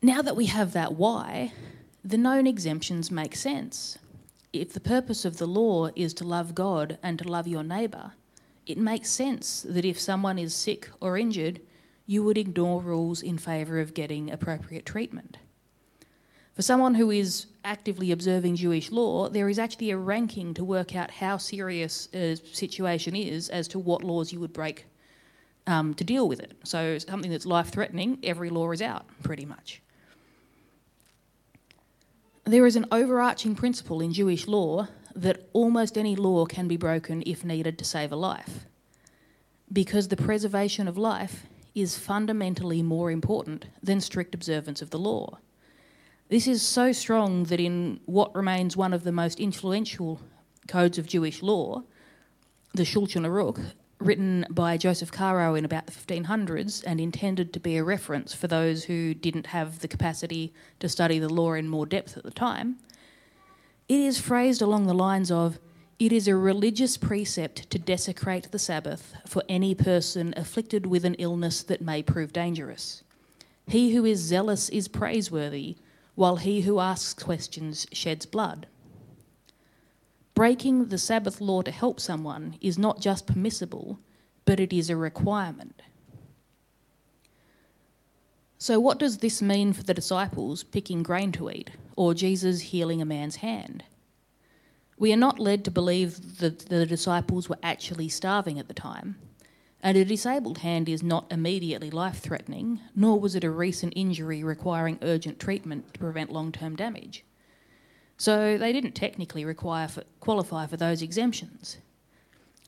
Now 0.05 0.21
that 0.21 0.35
we 0.35 0.47
have 0.47 0.73
that 0.73 0.95
why, 0.95 1.53
the 2.03 2.17
known 2.17 2.45
exemptions 2.45 3.09
make 3.09 3.37
sense. 3.37 3.97
If 4.51 4.73
the 4.73 4.81
purpose 4.81 5.23
of 5.23 5.37
the 5.37 5.45
law 5.45 5.91
is 5.95 6.13
to 6.15 6.25
love 6.25 6.53
God 6.53 6.97
and 7.01 7.17
to 7.19 7.29
love 7.29 7.47
your 7.47 7.63
neighbour, 7.63 8.11
it 8.65 8.77
makes 8.77 9.09
sense 9.09 9.65
that 9.65 9.85
if 9.85 9.97
someone 9.97 10.37
is 10.37 10.53
sick 10.53 10.89
or 10.99 11.17
injured, 11.17 11.61
you 12.05 12.21
would 12.21 12.37
ignore 12.37 12.81
rules 12.81 13.21
in 13.21 13.37
favour 13.37 13.79
of 13.79 13.93
getting 13.93 14.29
appropriate 14.29 14.85
treatment. 14.85 15.37
For 16.53 16.63
someone 16.63 16.95
who 16.95 17.09
is 17.09 17.45
actively 17.63 18.11
observing 18.11 18.57
Jewish 18.57 18.91
law, 18.91 19.29
there 19.29 19.47
is 19.47 19.57
actually 19.57 19.91
a 19.91 19.97
ranking 19.97 20.53
to 20.55 20.65
work 20.65 20.97
out 20.97 21.11
how 21.11 21.37
serious 21.37 22.09
a 22.13 22.35
situation 22.35 23.15
is 23.15 23.47
as 23.47 23.69
to 23.69 23.79
what 23.79 24.03
laws 24.03 24.33
you 24.33 24.41
would 24.41 24.51
break 24.51 24.85
um, 25.65 25.93
to 25.93 26.03
deal 26.03 26.27
with 26.27 26.41
it. 26.41 26.57
So, 26.65 26.97
something 26.97 27.31
that's 27.31 27.45
life 27.45 27.69
threatening, 27.69 28.19
every 28.21 28.49
law 28.49 28.69
is 28.71 28.81
out, 28.81 29.05
pretty 29.23 29.45
much. 29.45 29.81
There 32.45 32.65
is 32.65 32.75
an 32.75 32.87
overarching 32.91 33.55
principle 33.55 34.01
in 34.01 34.11
Jewish 34.11 34.47
law 34.47 34.89
that 35.15 35.47
almost 35.53 35.97
any 35.97 36.15
law 36.15 36.45
can 36.45 36.67
be 36.67 36.75
broken 36.75 37.23
if 37.25 37.45
needed 37.45 37.77
to 37.77 37.85
save 37.85 38.11
a 38.11 38.17
life. 38.17 38.65
Because 39.71 40.09
the 40.09 40.17
preservation 40.17 40.87
of 40.87 40.97
life 40.97 41.47
is 41.73 41.97
fundamentally 41.97 42.83
more 42.83 43.11
important 43.11 43.65
than 43.81 44.01
strict 44.01 44.35
observance 44.35 44.81
of 44.81 44.89
the 44.89 44.99
law. 44.99 45.39
This 46.27 46.45
is 46.45 46.61
so 46.61 46.91
strong 46.91 47.45
that 47.45 47.61
in 47.61 48.01
what 48.05 48.35
remains 48.35 48.75
one 48.75 48.93
of 48.93 49.03
the 49.03 49.11
most 49.11 49.39
influential 49.39 50.19
codes 50.67 50.97
of 50.97 51.07
Jewish 51.07 51.41
law, 51.41 51.83
the 52.73 52.83
Shulchan 52.83 53.25
Aruch, 53.25 53.71
written 54.03 54.45
by 54.49 54.77
Joseph 54.77 55.11
Caro 55.11 55.55
in 55.55 55.65
about 55.65 55.87
the 55.87 55.91
1500s 55.91 56.83
and 56.85 56.99
intended 56.99 57.53
to 57.53 57.59
be 57.59 57.77
a 57.77 57.83
reference 57.83 58.33
for 58.33 58.47
those 58.47 58.83
who 58.83 59.13
didn't 59.13 59.47
have 59.47 59.79
the 59.79 59.87
capacity 59.87 60.53
to 60.79 60.89
study 60.89 61.19
the 61.19 61.29
law 61.29 61.53
in 61.53 61.67
more 61.69 61.85
depth 61.85 62.17
at 62.17 62.23
the 62.23 62.31
time, 62.31 62.77
it 63.87 63.99
is 63.99 64.19
phrased 64.19 64.61
along 64.61 64.87
the 64.87 64.93
lines 64.93 65.31
of 65.31 65.59
it 65.99 66.11
is 66.11 66.27
a 66.27 66.35
religious 66.35 66.97
precept 66.97 67.69
to 67.69 67.79
desecrate 67.79 68.51
the 68.51 68.59
Sabbath 68.59 69.13
for 69.27 69.43
any 69.47 69.73
person 69.75 70.33
afflicted 70.35 70.85
with 70.85 71.05
an 71.05 71.13
illness 71.15 71.63
that 71.63 71.81
may 71.81 72.01
prove 72.03 72.33
dangerous. 72.33 73.03
He 73.67 73.93
who 73.93 74.03
is 74.03 74.19
zealous 74.19 74.69
is 74.69 74.87
praiseworthy, 74.87 75.77
while 76.15 76.37
he 76.37 76.61
who 76.61 76.79
asks 76.79 77.23
questions 77.23 77.87
sheds 77.91 78.25
blood. 78.25 78.67
Breaking 80.33 80.85
the 80.85 80.97
Sabbath 80.97 81.39
law 81.39 81.61
to 81.61 81.71
help 81.71 81.99
someone 81.99 82.57
is 82.59 82.79
not 82.79 82.99
just 82.99 83.27
permissible, 83.27 83.99
but 84.45 84.59
it 84.59 84.73
is 84.73 84.89
a 84.89 84.95
requirement. 84.95 85.81
So, 88.57 88.79
what 88.79 88.97
does 88.97 89.17
this 89.17 89.41
mean 89.41 89.73
for 89.73 89.83
the 89.83 89.93
disciples 89.93 90.63
picking 90.63 91.03
grain 91.03 91.31
to 91.33 91.51
eat, 91.51 91.71
or 91.95 92.13
Jesus 92.13 92.61
healing 92.61 93.01
a 93.01 93.05
man's 93.05 93.37
hand? 93.37 93.83
We 94.97 95.11
are 95.13 95.17
not 95.17 95.37
led 95.37 95.65
to 95.65 95.71
believe 95.71 96.39
that 96.39 96.67
the 96.67 96.85
disciples 96.85 97.49
were 97.49 97.57
actually 97.61 98.09
starving 98.09 98.57
at 98.57 98.67
the 98.67 98.73
time, 98.73 99.17
and 99.81 99.97
a 99.97 100.05
disabled 100.05 100.59
hand 100.59 100.87
is 100.87 101.03
not 101.03 101.31
immediately 101.31 101.91
life 101.91 102.19
threatening, 102.19 102.79
nor 102.95 103.19
was 103.19 103.35
it 103.35 103.43
a 103.43 103.51
recent 103.51 103.93
injury 103.95 104.43
requiring 104.43 104.97
urgent 105.01 105.39
treatment 105.39 105.93
to 105.93 105.99
prevent 105.99 106.31
long 106.31 106.51
term 106.51 106.75
damage. 106.75 107.25
So 108.17 108.57
they 108.57 108.71
didn't 108.71 108.93
technically 108.93 109.45
require 109.45 109.87
for, 109.87 110.03
qualify 110.19 110.67
for 110.67 110.77
those 110.77 111.01
exemptions. 111.01 111.77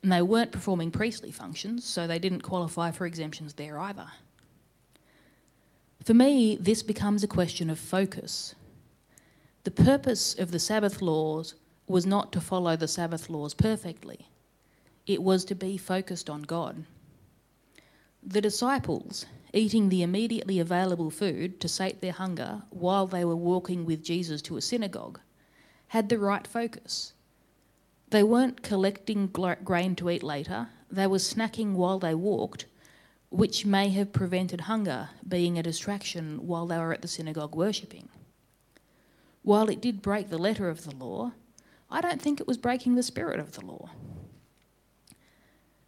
And 0.04 0.12
they 0.12 0.22
weren't 0.22 0.52
performing 0.52 0.92
priestly 0.92 1.32
functions, 1.32 1.86
so 1.86 2.06
they 2.06 2.20
didn't 2.20 2.42
qualify 2.42 2.92
for 2.92 3.06
exemptions 3.06 3.54
there 3.54 3.80
either. 3.80 4.08
For 6.04 6.14
me, 6.14 6.58
this 6.60 6.84
becomes 6.84 7.24
a 7.24 7.28
question 7.28 7.70
of 7.70 7.80
focus. 7.80 8.54
The 9.64 9.72
purpose 9.72 10.38
of 10.38 10.52
the 10.52 10.60
Sabbath 10.60 11.02
laws 11.02 11.56
was 11.88 12.06
not 12.06 12.32
to 12.34 12.42
follow 12.42 12.76
the 12.76 12.88
Sabbath 12.88 13.30
laws 13.30 13.54
perfectly, 13.56 14.28
it 15.08 15.24
was 15.24 15.46
to 15.46 15.56
be 15.56 15.78
focused 15.78 16.30
on 16.30 16.44
God. 16.44 16.86
The 18.22 18.42
disciples, 18.42 19.26
eating 19.54 19.90
the 19.90 20.04
immediately 20.04 20.60
available 20.60 21.10
food 21.10 21.60
to 21.62 21.68
sate 21.68 22.02
their 22.02 22.12
hunger 22.12 22.64
while 22.72 23.08
they 23.08 23.24
were 23.24 23.36
walking 23.36 23.86
with 23.86 24.04
Jesus 24.04 24.42
to 24.44 24.58
a 24.58 24.62
synagogue, 24.62 25.20
had 25.90 26.10
the 26.10 26.20
right 26.20 26.46
focus. 26.46 27.14
They 28.10 28.24
weren't 28.24 28.62
collecting 28.62 29.28
grain 29.28 29.96
to 29.96 30.10
eat 30.10 30.24
later, 30.24 30.70
they 30.92 31.08
were 31.08 31.18
snacking 31.18 31.74
while 31.74 32.00
they 32.00 32.16
walked, 32.16 32.66
which 33.30 33.66
may 33.66 33.90
have 33.90 34.14
prevented 34.14 34.62
hunger 34.62 35.10
being 35.28 35.58
a 35.58 35.64
distraction 35.64 36.48
while 36.48 36.68
they 36.68 36.78
were 36.78 36.94
at 36.94 37.02
the 37.02 37.08
synagogue 37.08 37.56
worshipping. 37.56 38.08
While 39.42 39.70
it 39.70 39.82
did 39.82 40.02
break 40.02 40.30
the 40.30 40.38
letter 40.38 40.70
of 40.70 40.84
the 40.84 40.96
law, 40.96 41.34
I 41.90 42.02
don't 42.02 42.22
think 42.22 42.40
it 42.40 42.48
was 42.48 42.58
breaking 42.58 42.96
the 42.96 43.04
spirit 43.04 43.40
of 43.40 43.54
the 43.54 43.66
law. 43.66 43.90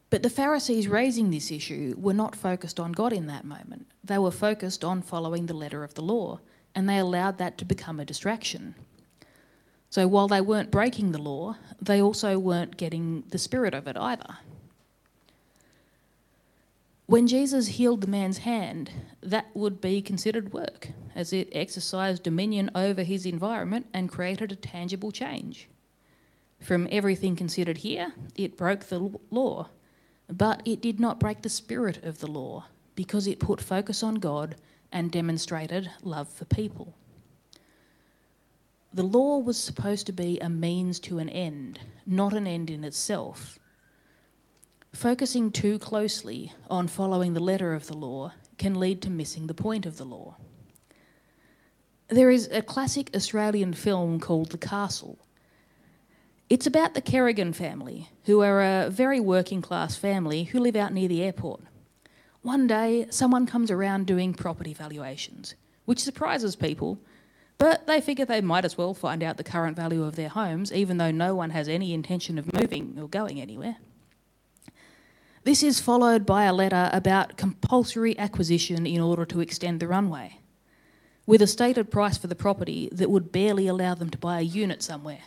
But 0.10 0.24
the 0.24 0.30
Pharisees 0.30 0.88
raising 0.88 1.32
this 1.32 1.52
issue 1.52 1.96
were 1.98 2.14
not 2.14 2.36
focused 2.36 2.80
on 2.80 2.92
God 2.94 3.12
in 3.12 3.28
that 3.28 3.46
moment. 3.46 3.88
They 4.04 4.18
were 4.18 4.32
focused 4.32 4.84
on 4.84 5.02
following 5.02 5.46
the 5.46 5.54
letter 5.54 5.84
of 5.84 5.96
the 5.96 6.02
law, 6.02 6.40
and 6.74 6.88
they 6.88 6.98
allowed 6.98 7.38
that 7.40 7.58
to 7.58 7.66
become 7.66 8.00
a 8.00 8.06
distraction. 8.06 8.76
So 9.90 10.08
while 10.08 10.28
they 10.28 10.42
weren't 10.42 10.72
breaking 10.72 11.12
the 11.12 11.22
law, 11.22 11.56
they 11.82 12.02
also 12.02 12.38
weren't 12.38 12.78
getting 12.78 13.24
the 13.30 13.38
spirit 13.38 13.74
of 13.74 13.88
it 13.88 13.98
either. 13.98 14.38
When 17.06 17.26
Jesus 17.26 17.68
healed 17.68 18.02
the 18.02 18.08
man's 18.08 18.40
hand, 18.40 18.92
that 19.22 19.48
would 19.54 19.80
be 19.80 20.02
considered 20.02 20.52
work, 20.52 20.90
as 21.16 21.32
it 21.32 21.48
exercised 21.54 22.24
dominion 22.24 22.70
over 22.76 23.02
his 23.02 23.26
environment 23.26 23.88
and 23.94 24.10
created 24.10 24.52
a 24.52 24.58
tangible 24.58 25.14
change. 25.14 25.70
From 26.60 26.88
everything 26.92 27.38
considered 27.38 27.78
here, 27.78 28.12
it 28.36 28.58
broke 28.58 28.86
the 28.86 29.18
law, 29.32 29.70
but 30.28 30.62
it 30.66 30.82
did 30.82 31.00
not 31.00 31.20
break 31.20 31.44
the 31.44 31.50
spirit 31.50 32.04
of 32.04 32.20
the 32.20 32.28
law 32.28 32.66
because 32.96 33.26
it 33.26 33.40
put 33.40 33.62
focus 33.62 34.04
on 34.04 34.16
God 34.16 34.56
and 34.92 35.10
demonstrated 35.10 35.90
love 36.04 36.28
for 36.28 36.44
people. 36.44 36.94
The 38.98 39.04
law 39.04 39.38
was 39.38 39.60
supposed 39.60 40.08
to 40.08 40.12
be 40.12 40.40
a 40.40 40.50
means 40.50 41.00
to 41.02 41.20
an 41.20 41.30
end, 41.30 41.80
not 42.08 42.34
an 42.34 42.48
end 42.48 42.72
in 42.72 42.84
itself. 42.84 43.60
Focusing 44.92 45.52
too 45.52 45.78
closely 45.78 46.52
on 46.68 46.88
following 46.88 47.36
the 47.36 47.40
letter 47.40 47.76
of 47.76 47.86
the 47.86 47.96
law 47.96 48.34
can 48.58 48.80
lead 48.80 49.04
to 49.04 49.12
missing 49.12 49.46
the 49.46 49.54
point 49.54 49.86
of 49.86 49.98
the 49.98 50.04
law. 50.04 50.38
There 52.08 52.32
is 52.32 52.50
a 52.52 52.64
classic 52.64 53.12
Australian 53.16 53.76
film 53.76 54.20
called 54.20 54.50
The 54.50 54.58
Castle. 54.58 55.20
It's 56.50 56.66
about 56.66 56.96
the 56.96 57.02
Kerrigan 57.02 57.54
family, 57.54 58.10
who 58.24 58.42
are 58.42 58.64
a 58.64 58.90
very 58.90 59.20
working 59.20 59.62
class 59.62 59.96
family 59.96 60.46
who 60.46 60.60
live 60.60 60.76
out 60.76 60.92
near 60.92 61.08
the 61.08 61.22
airport. 61.22 61.62
One 62.42 62.66
day, 62.66 63.06
someone 63.12 63.46
comes 63.46 63.70
around 63.70 64.08
doing 64.08 64.34
property 64.34 64.74
valuations, 64.74 65.54
which 65.86 66.00
surprises 66.02 66.56
people 66.56 66.98
but 67.58 67.88
they 67.88 68.02
figure 68.02 68.26
they 68.26 68.42
might 68.42 68.66
as 68.66 68.78
well 68.78 68.94
find 68.94 69.24
out 69.24 69.38
the 69.38 69.44
current 69.44 69.76
value 69.76 70.04
of 70.04 70.16
their 70.16 70.30
homes, 70.30 70.72
even 70.72 70.98
though 70.98 71.12
no 71.12 71.34
one 71.34 71.50
has 71.50 71.68
any 71.68 71.94
intention 71.94 72.38
of 72.38 72.54
moving 72.54 72.98
or 73.00 73.08
going 73.08 73.42
anywhere. 73.42 73.78
This 75.44 75.64
is 75.64 75.80
followed 75.80 76.26
by 76.26 76.44
a 76.44 76.54
letter 76.54 76.90
about 76.92 77.38
compulsory 77.38 78.18
acquisition 78.20 78.86
in 78.86 79.02
order 79.02 79.26
to 79.26 79.40
extend 79.40 79.80
the 79.80 79.88
runway, 79.88 80.40
with 81.26 81.42
a 81.42 81.48
stated 81.48 81.90
price 81.90 82.18
for 82.18 82.28
the 82.28 82.36
property 82.36 82.90
that 82.92 83.10
would 83.10 83.32
barely 83.32 83.68
allow 83.68 83.96
them 83.96 84.10
to 84.10 84.18
buy 84.18 84.40
a 84.40 84.44
unit 84.44 84.84
somewhere. 84.84 85.22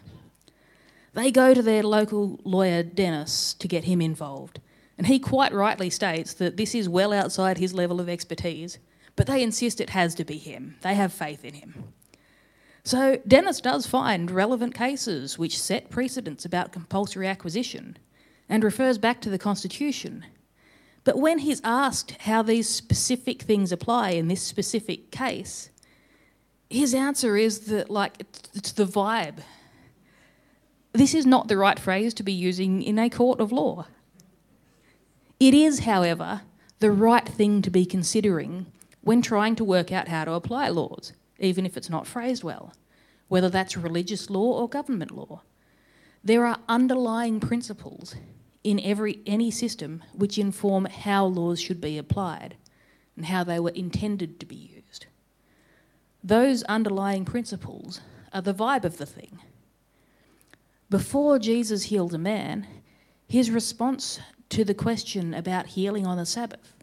They 1.14 1.32
go 1.32 1.54
to 1.54 1.62
their 1.62 1.82
local 1.82 2.38
lawyer, 2.44 2.82
Dennis, 2.82 3.54
to 3.54 3.66
get 3.66 3.84
him 3.84 4.00
involved, 4.00 4.60
and 4.96 5.06
he 5.06 5.18
quite 5.18 5.52
rightly 5.52 5.90
states 5.90 6.34
that 6.34 6.56
this 6.56 6.74
is 6.74 6.88
well 6.88 7.12
outside 7.12 7.58
his 7.58 7.72
level 7.72 8.00
of 8.00 8.08
expertise, 8.08 8.78
but 9.16 9.26
they 9.26 9.42
insist 9.42 9.80
it 9.80 9.90
has 9.90 10.14
to 10.16 10.24
be 10.24 10.36
him. 10.36 10.76
They 10.82 10.94
have 10.94 11.12
faith 11.12 11.44
in 11.44 11.54
him. 11.54 11.92
So 12.90 13.20
Dennis 13.24 13.60
does 13.60 13.86
find 13.86 14.32
relevant 14.32 14.74
cases 14.74 15.38
which 15.38 15.56
set 15.56 15.90
precedents 15.90 16.44
about 16.44 16.72
compulsory 16.72 17.28
acquisition 17.28 17.96
and 18.48 18.64
refers 18.64 18.98
back 18.98 19.20
to 19.20 19.30
the 19.30 19.38
Constitution. 19.38 20.24
But 21.04 21.16
when 21.16 21.38
he's 21.38 21.60
asked 21.62 22.16
how 22.22 22.42
these 22.42 22.68
specific 22.68 23.42
things 23.42 23.70
apply 23.70 24.10
in 24.10 24.26
this 24.26 24.42
specific 24.42 25.12
case, 25.12 25.70
his 26.68 26.92
answer 26.92 27.36
is 27.36 27.60
that, 27.66 27.90
like, 27.90 28.26
it's 28.54 28.72
the 28.72 28.86
vibe. 28.86 29.38
This 30.92 31.14
is 31.14 31.24
not 31.24 31.46
the 31.46 31.56
right 31.56 31.78
phrase 31.78 32.12
to 32.14 32.24
be 32.24 32.32
using 32.32 32.82
in 32.82 32.98
a 32.98 33.08
court 33.08 33.38
of 33.38 33.52
law. 33.52 33.86
It 35.38 35.54
is, 35.54 35.84
however, 35.84 36.40
the 36.80 36.90
right 36.90 37.28
thing 37.28 37.62
to 37.62 37.70
be 37.70 37.86
considering 37.86 38.66
when 39.02 39.22
trying 39.22 39.54
to 39.54 39.64
work 39.64 39.92
out 39.92 40.08
how 40.08 40.24
to 40.24 40.32
apply 40.32 40.70
laws, 40.70 41.12
even 41.38 41.64
if 41.64 41.76
it's 41.76 41.88
not 41.88 42.08
phrased 42.08 42.42
well, 42.42 42.72
whether 43.30 43.48
that's 43.48 43.76
religious 43.76 44.28
law 44.28 44.60
or 44.60 44.68
government 44.68 45.12
law. 45.12 45.40
There 46.24 46.44
are 46.44 46.58
underlying 46.68 47.38
principles 47.38 48.16
in 48.64 48.80
every 48.80 49.20
any 49.24 49.52
system 49.52 50.02
which 50.12 50.36
inform 50.36 50.86
how 50.86 51.26
laws 51.26 51.60
should 51.60 51.80
be 51.80 51.96
applied 51.96 52.56
and 53.16 53.26
how 53.26 53.44
they 53.44 53.60
were 53.60 53.70
intended 53.70 54.40
to 54.40 54.46
be 54.46 54.56
used. 54.56 55.06
Those 56.24 56.64
underlying 56.64 57.24
principles 57.24 58.00
are 58.32 58.42
the 58.42 58.52
vibe 58.52 58.84
of 58.84 58.98
the 58.98 59.06
thing. 59.06 59.38
Before 60.90 61.38
Jesus 61.38 61.84
healed 61.84 62.12
a 62.12 62.18
man, 62.18 62.66
his 63.28 63.48
response 63.48 64.18
to 64.48 64.64
the 64.64 64.74
question 64.74 65.34
about 65.34 65.68
healing 65.68 66.04
on 66.04 66.16
the 66.16 66.26
Sabbath, 66.26 66.74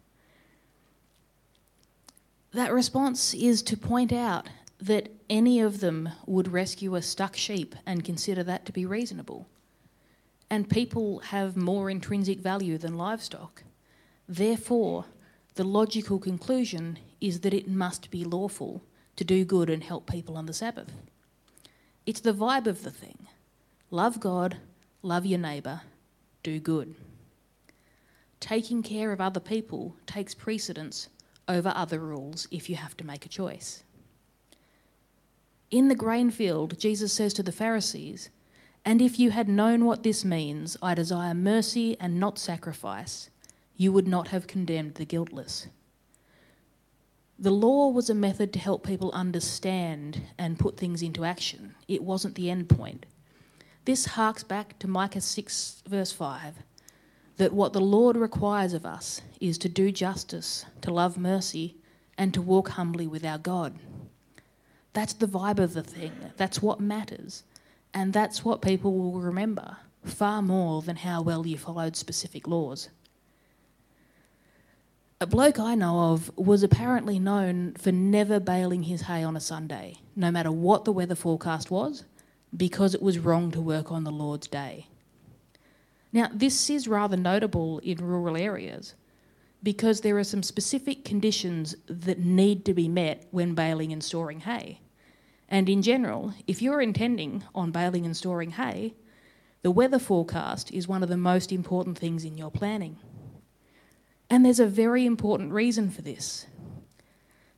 that 2.54 2.72
response 2.72 3.34
is 3.34 3.60
to 3.64 3.76
point 3.76 4.14
out 4.14 4.48
that 4.80 5.08
any 5.28 5.60
of 5.60 5.80
them 5.80 6.08
would 6.26 6.52
rescue 6.52 6.94
a 6.94 7.02
stuck 7.02 7.36
sheep 7.36 7.74
and 7.84 8.04
consider 8.04 8.42
that 8.44 8.64
to 8.66 8.72
be 8.72 8.86
reasonable. 8.86 9.46
And 10.50 10.70
people 10.70 11.18
have 11.18 11.56
more 11.56 11.90
intrinsic 11.90 12.38
value 12.38 12.78
than 12.78 12.96
livestock. 12.96 13.64
Therefore, 14.28 15.04
the 15.56 15.64
logical 15.64 16.18
conclusion 16.18 16.98
is 17.20 17.40
that 17.40 17.54
it 17.54 17.68
must 17.68 18.10
be 18.10 18.24
lawful 18.24 18.82
to 19.16 19.24
do 19.24 19.44
good 19.44 19.68
and 19.68 19.82
help 19.82 20.08
people 20.08 20.36
on 20.36 20.46
the 20.46 20.52
Sabbath. 20.52 20.92
It's 22.06 22.20
the 22.20 22.32
vibe 22.32 22.66
of 22.66 22.84
the 22.84 22.90
thing 22.90 23.26
love 23.90 24.20
God, 24.20 24.58
love 25.02 25.26
your 25.26 25.38
neighbour, 25.38 25.82
do 26.42 26.60
good. 26.60 26.94
Taking 28.40 28.82
care 28.82 29.10
of 29.10 29.20
other 29.20 29.40
people 29.40 29.96
takes 30.06 30.34
precedence 30.34 31.08
over 31.48 31.72
other 31.74 31.98
rules 31.98 32.46
if 32.50 32.70
you 32.70 32.76
have 32.76 32.96
to 32.98 33.06
make 33.06 33.26
a 33.26 33.28
choice. 33.28 33.82
In 35.70 35.88
the 35.88 35.94
grain 35.94 36.30
field, 36.30 36.78
Jesus 36.78 37.12
says 37.12 37.34
to 37.34 37.42
the 37.42 37.52
Pharisees, 37.52 38.30
And 38.84 39.02
if 39.02 39.18
you 39.18 39.30
had 39.30 39.48
known 39.48 39.84
what 39.84 40.02
this 40.02 40.24
means, 40.24 40.76
I 40.80 40.94
desire 40.94 41.34
mercy 41.34 41.96
and 42.00 42.18
not 42.18 42.38
sacrifice, 42.38 43.28
you 43.76 43.92
would 43.92 44.08
not 44.08 44.28
have 44.28 44.46
condemned 44.46 44.94
the 44.94 45.04
guiltless. 45.04 45.66
The 47.38 47.50
law 47.50 47.88
was 47.88 48.08
a 48.08 48.14
method 48.14 48.52
to 48.54 48.58
help 48.58 48.84
people 48.84 49.12
understand 49.12 50.22
and 50.38 50.58
put 50.58 50.76
things 50.76 51.02
into 51.02 51.24
action. 51.24 51.74
It 51.86 52.02
wasn't 52.02 52.34
the 52.34 52.50
end 52.50 52.68
point. 52.68 53.06
This 53.84 54.06
harks 54.06 54.42
back 54.42 54.78
to 54.80 54.88
Micah 54.88 55.20
6, 55.20 55.82
verse 55.86 56.12
5 56.12 56.54
that 57.38 57.52
what 57.52 57.72
the 57.72 57.80
Lord 57.80 58.16
requires 58.16 58.74
of 58.74 58.84
us 58.84 59.22
is 59.40 59.58
to 59.58 59.68
do 59.68 59.92
justice, 59.92 60.66
to 60.80 60.92
love 60.92 61.16
mercy, 61.16 61.76
and 62.18 62.34
to 62.34 62.42
walk 62.42 62.70
humbly 62.70 63.06
with 63.06 63.24
our 63.24 63.38
God. 63.38 63.78
That's 64.92 65.12
the 65.12 65.26
vibe 65.26 65.58
of 65.58 65.74
the 65.74 65.82
thing. 65.82 66.12
That's 66.36 66.62
what 66.62 66.80
matters. 66.80 67.44
And 67.94 68.12
that's 68.12 68.44
what 68.44 68.62
people 68.62 68.96
will 68.96 69.20
remember 69.20 69.76
far 70.04 70.42
more 70.42 70.80
than 70.82 70.96
how 70.96 71.22
well 71.22 71.46
you 71.46 71.58
followed 71.58 71.96
specific 71.96 72.46
laws. 72.46 72.88
A 75.20 75.26
bloke 75.26 75.58
I 75.58 75.74
know 75.74 76.12
of 76.12 76.30
was 76.36 76.62
apparently 76.62 77.18
known 77.18 77.74
for 77.74 77.90
never 77.90 78.38
baling 78.38 78.84
his 78.84 79.02
hay 79.02 79.24
on 79.24 79.36
a 79.36 79.40
Sunday, 79.40 79.96
no 80.14 80.30
matter 80.30 80.52
what 80.52 80.84
the 80.84 80.92
weather 80.92 81.16
forecast 81.16 81.70
was, 81.70 82.04
because 82.56 82.94
it 82.94 83.02
was 83.02 83.18
wrong 83.18 83.50
to 83.50 83.60
work 83.60 83.90
on 83.90 84.04
the 84.04 84.12
Lord's 84.12 84.46
day. 84.46 84.86
Now, 86.12 86.30
this 86.32 86.70
is 86.70 86.86
rather 86.86 87.16
notable 87.16 87.80
in 87.80 87.98
rural 87.98 88.36
areas 88.36 88.94
because 89.62 90.00
there 90.00 90.18
are 90.18 90.24
some 90.24 90.42
specific 90.42 91.04
conditions 91.04 91.74
that 91.88 92.18
need 92.18 92.64
to 92.64 92.74
be 92.74 92.88
met 92.88 93.26
when 93.30 93.54
baling 93.54 93.92
and 93.92 94.02
storing 94.02 94.40
hay. 94.40 94.80
And 95.48 95.68
in 95.68 95.82
general, 95.82 96.34
if 96.46 96.60
you're 96.62 96.82
intending 96.82 97.44
on 97.54 97.70
baling 97.70 98.04
and 98.04 98.16
storing 98.16 98.52
hay, 98.52 98.94
the 99.62 99.70
weather 99.70 99.98
forecast 99.98 100.70
is 100.72 100.86
one 100.86 101.02
of 101.02 101.08
the 101.08 101.16
most 101.16 101.50
important 101.50 101.98
things 101.98 102.24
in 102.24 102.38
your 102.38 102.50
planning. 102.50 102.98
And 104.30 104.44
there's 104.44 104.60
a 104.60 104.66
very 104.66 105.06
important 105.06 105.52
reason 105.52 105.90
for 105.90 106.02
this. 106.02 106.46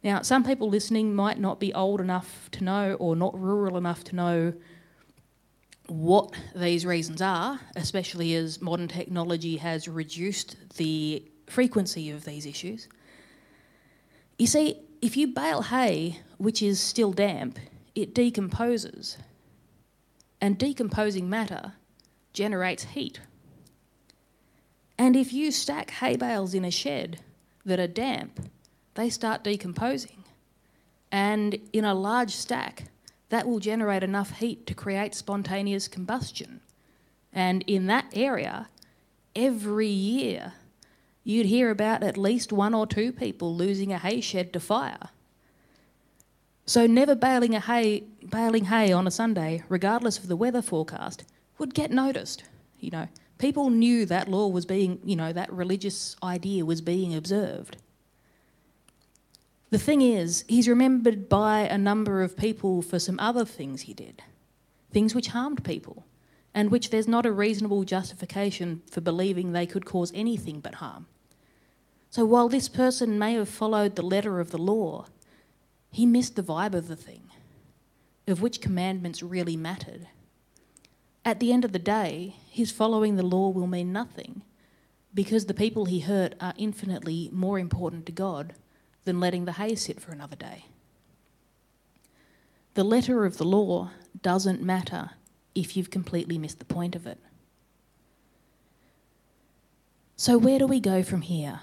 Now, 0.02 0.22
some 0.22 0.44
people 0.44 0.70
listening 0.70 1.14
might 1.14 1.38
not 1.38 1.60
be 1.60 1.74
old 1.74 2.00
enough 2.00 2.48
to 2.52 2.64
know 2.64 2.94
or 2.94 3.16
not 3.16 3.38
rural 3.38 3.76
enough 3.76 4.02
to 4.04 4.16
know 4.16 4.54
what 5.88 6.32
these 6.54 6.86
reasons 6.86 7.20
are, 7.20 7.60
especially 7.76 8.34
as 8.34 8.62
modern 8.62 8.88
technology 8.88 9.56
has 9.56 9.88
reduced 9.88 10.56
the 10.76 11.28
frequency 11.50 12.10
of 12.10 12.24
these 12.24 12.46
issues. 12.46 12.88
You 14.38 14.46
see, 14.46 14.80
if 15.02 15.16
you 15.16 15.28
bale 15.28 15.62
hay 15.62 16.20
which 16.38 16.62
is 16.62 16.80
still 16.80 17.12
damp, 17.12 17.58
it 17.94 18.14
decomposes. 18.14 19.18
And 20.40 20.56
decomposing 20.56 21.28
matter 21.28 21.74
generates 22.32 22.84
heat. 22.84 23.20
And 24.96 25.16
if 25.16 25.32
you 25.32 25.50
stack 25.50 25.90
hay 25.90 26.16
bales 26.16 26.54
in 26.54 26.64
a 26.64 26.70
shed 26.70 27.20
that 27.64 27.80
are 27.80 27.86
damp, 27.86 28.40
they 28.94 29.10
start 29.10 29.44
decomposing. 29.44 30.24
And 31.12 31.58
in 31.72 31.84
a 31.84 31.94
large 31.94 32.34
stack, 32.34 32.84
that 33.30 33.46
will 33.46 33.60
generate 33.60 34.02
enough 34.02 34.38
heat 34.38 34.66
to 34.66 34.74
create 34.74 35.14
spontaneous 35.14 35.88
combustion. 35.88 36.60
And 37.32 37.64
in 37.66 37.86
that 37.86 38.06
area, 38.12 38.68
every 39.34 39.88
year, 39.88 40.54
you'd 41.24 41.46
hear 41.46 41.70
about 41.70 42.02
at 42.02 42.16
least 42.16 42.52
one 42.52 42.74
or 42.74 42.86
two 42.86 43.12
people 43.12 43.54
losing 43.54 43.92
a 43.92 43.98
hay 43.98 44.20
shed 44.20 44.52
to 44.52 44.60
fire. 44.60 45.10
So 46.66 46.86
never 46.86 47.14
baling 47.14 47.54
a 47.54 47.60
hay 47.60 48.04
baling 48.22 48.66
hay 48.66 48.92
on 48.92 49.06
a 49.06 49.10
Sunday, 49.10 49.64
regardless 49.68 50.18
of 50.18 50.28
the 50.28 50.36
weather 50.36 50.62
forecast, 50.62 51.24
would 51.58 51.74
get 51.74 51.90
noticed. 51.90 52.44
You 52.78 52.90
know, 52.90 53.08
people 53.38 53.70
knew 53.70 54.06
that 54.06 54.28
law 54.28 54.48
was 54.48 54.66
being, 54.66 55.00
you 55.04 55.16
know, 55.16 55.32
that 55.32 55.52
religious 55.52 56.16
idea 56.22 56.64
was 56.64 56.80
being 56.80 57.14
observed. 57.14 57.76
The 59.70 59.78
thing 59.78 60.02
is, 60.02 60.44
he's 60.48 60.68
remembered 60.68 61.28
by 61.28 61.60
a 61.60 61.78
number 61.78 62.22
of 62.22 62.36
people 62.36 62.82
for 62.82 62.98
some 62.98 63.18
other 63.20 63.44
things 63.44 63.82
he 63.82 63.94
did, 63.94 64.22
things 64.92 65.14
which 65.14 65.28
harmed 65.28 65.64
people, 65.64 66.04
and 66.54 66.70
which 66.70 66.90
there's 66.90 67.08
not 67.08 67.26
a 67.26 67.32
reasonable 67.32 67.84
justification 67.84 68.82
for 68.90 69.00
believing 69.00 69.52
they 69.52 69.66
could 69.66 69.84
cause 69.84 70.12
anything 70.14 70.60
but 70.60 70.76
harm. 70.76 71.06
So 72.10 72.24
while 72.24 72.48
this 72.48 72.68
person 72.68 73.18
may 73.18 73.34
have 73.34 73.48
followed 73.48 73.94
the 73.94 74.02
letter 74.02 74.40
of 74.40 74.50
the 74.50 74.58
law, 74.58 75.06
he 75.92 76.06
missed 76.06 76.36
the 76.36 76.42
vibe 76.42 76.74
of 76.74 76.88
the 76.88 76.96
thing, 76.96 77.30
of 78.26 78.42
which 78.42 78.60
commandments 78.60 79.22
really 79.22 79.56
mattered. 79.56 80.08
At 81.24 81.38
the 81.38 81.52
end 81.52 81.64
of 81.64 81.72
the 81.72 81.78
day, 81.78 82.36
his 82.50 82.72
following 82.72 83.16
the 83.16 83.22
law 83.22 83.50
will 83.50 83.66
mean 83.66 83.92
nothing 83.92 84.42
because 85.14 85.46
the 85.46 85.54
people 85.54 85.84
he 85.84 86.00
hurt 86.00 86.34
are 86.40 86.54
infinitely 86.56 87.28
more 87.32 87.58
important 87.58 88.06
to 88.06 88.12
God 88.12 88.54
than 89.04 89.20
letting 89.20 89.44
the 89.44 89.52
hay 89.52 89.74
sit 89.74 90.00
for 90.00 90.12
another 90.12 90.36
day. 90.36 90.66
The 92.74 92.84
letter 92.84 93.24
of 93.24 93.36
the 93.36 93.44
law 93.44 93.90
doesn't 94.22 94.62
matter 94.62 95.10
if 95.54 95.76
you've 95.76 95.90
completely 95.90 96.38
missed 96.38 96.58
the 96.58 96.64
point 96.64 96.94
of 96.94 97.06
it. 97.06 97.18
So, 100.16 100.36
where 100.36 100.58
do 100.58 100.66
we 100.66 100.80
go 100.80 101.02
from 101.02 101.22
here? 101.22 101.60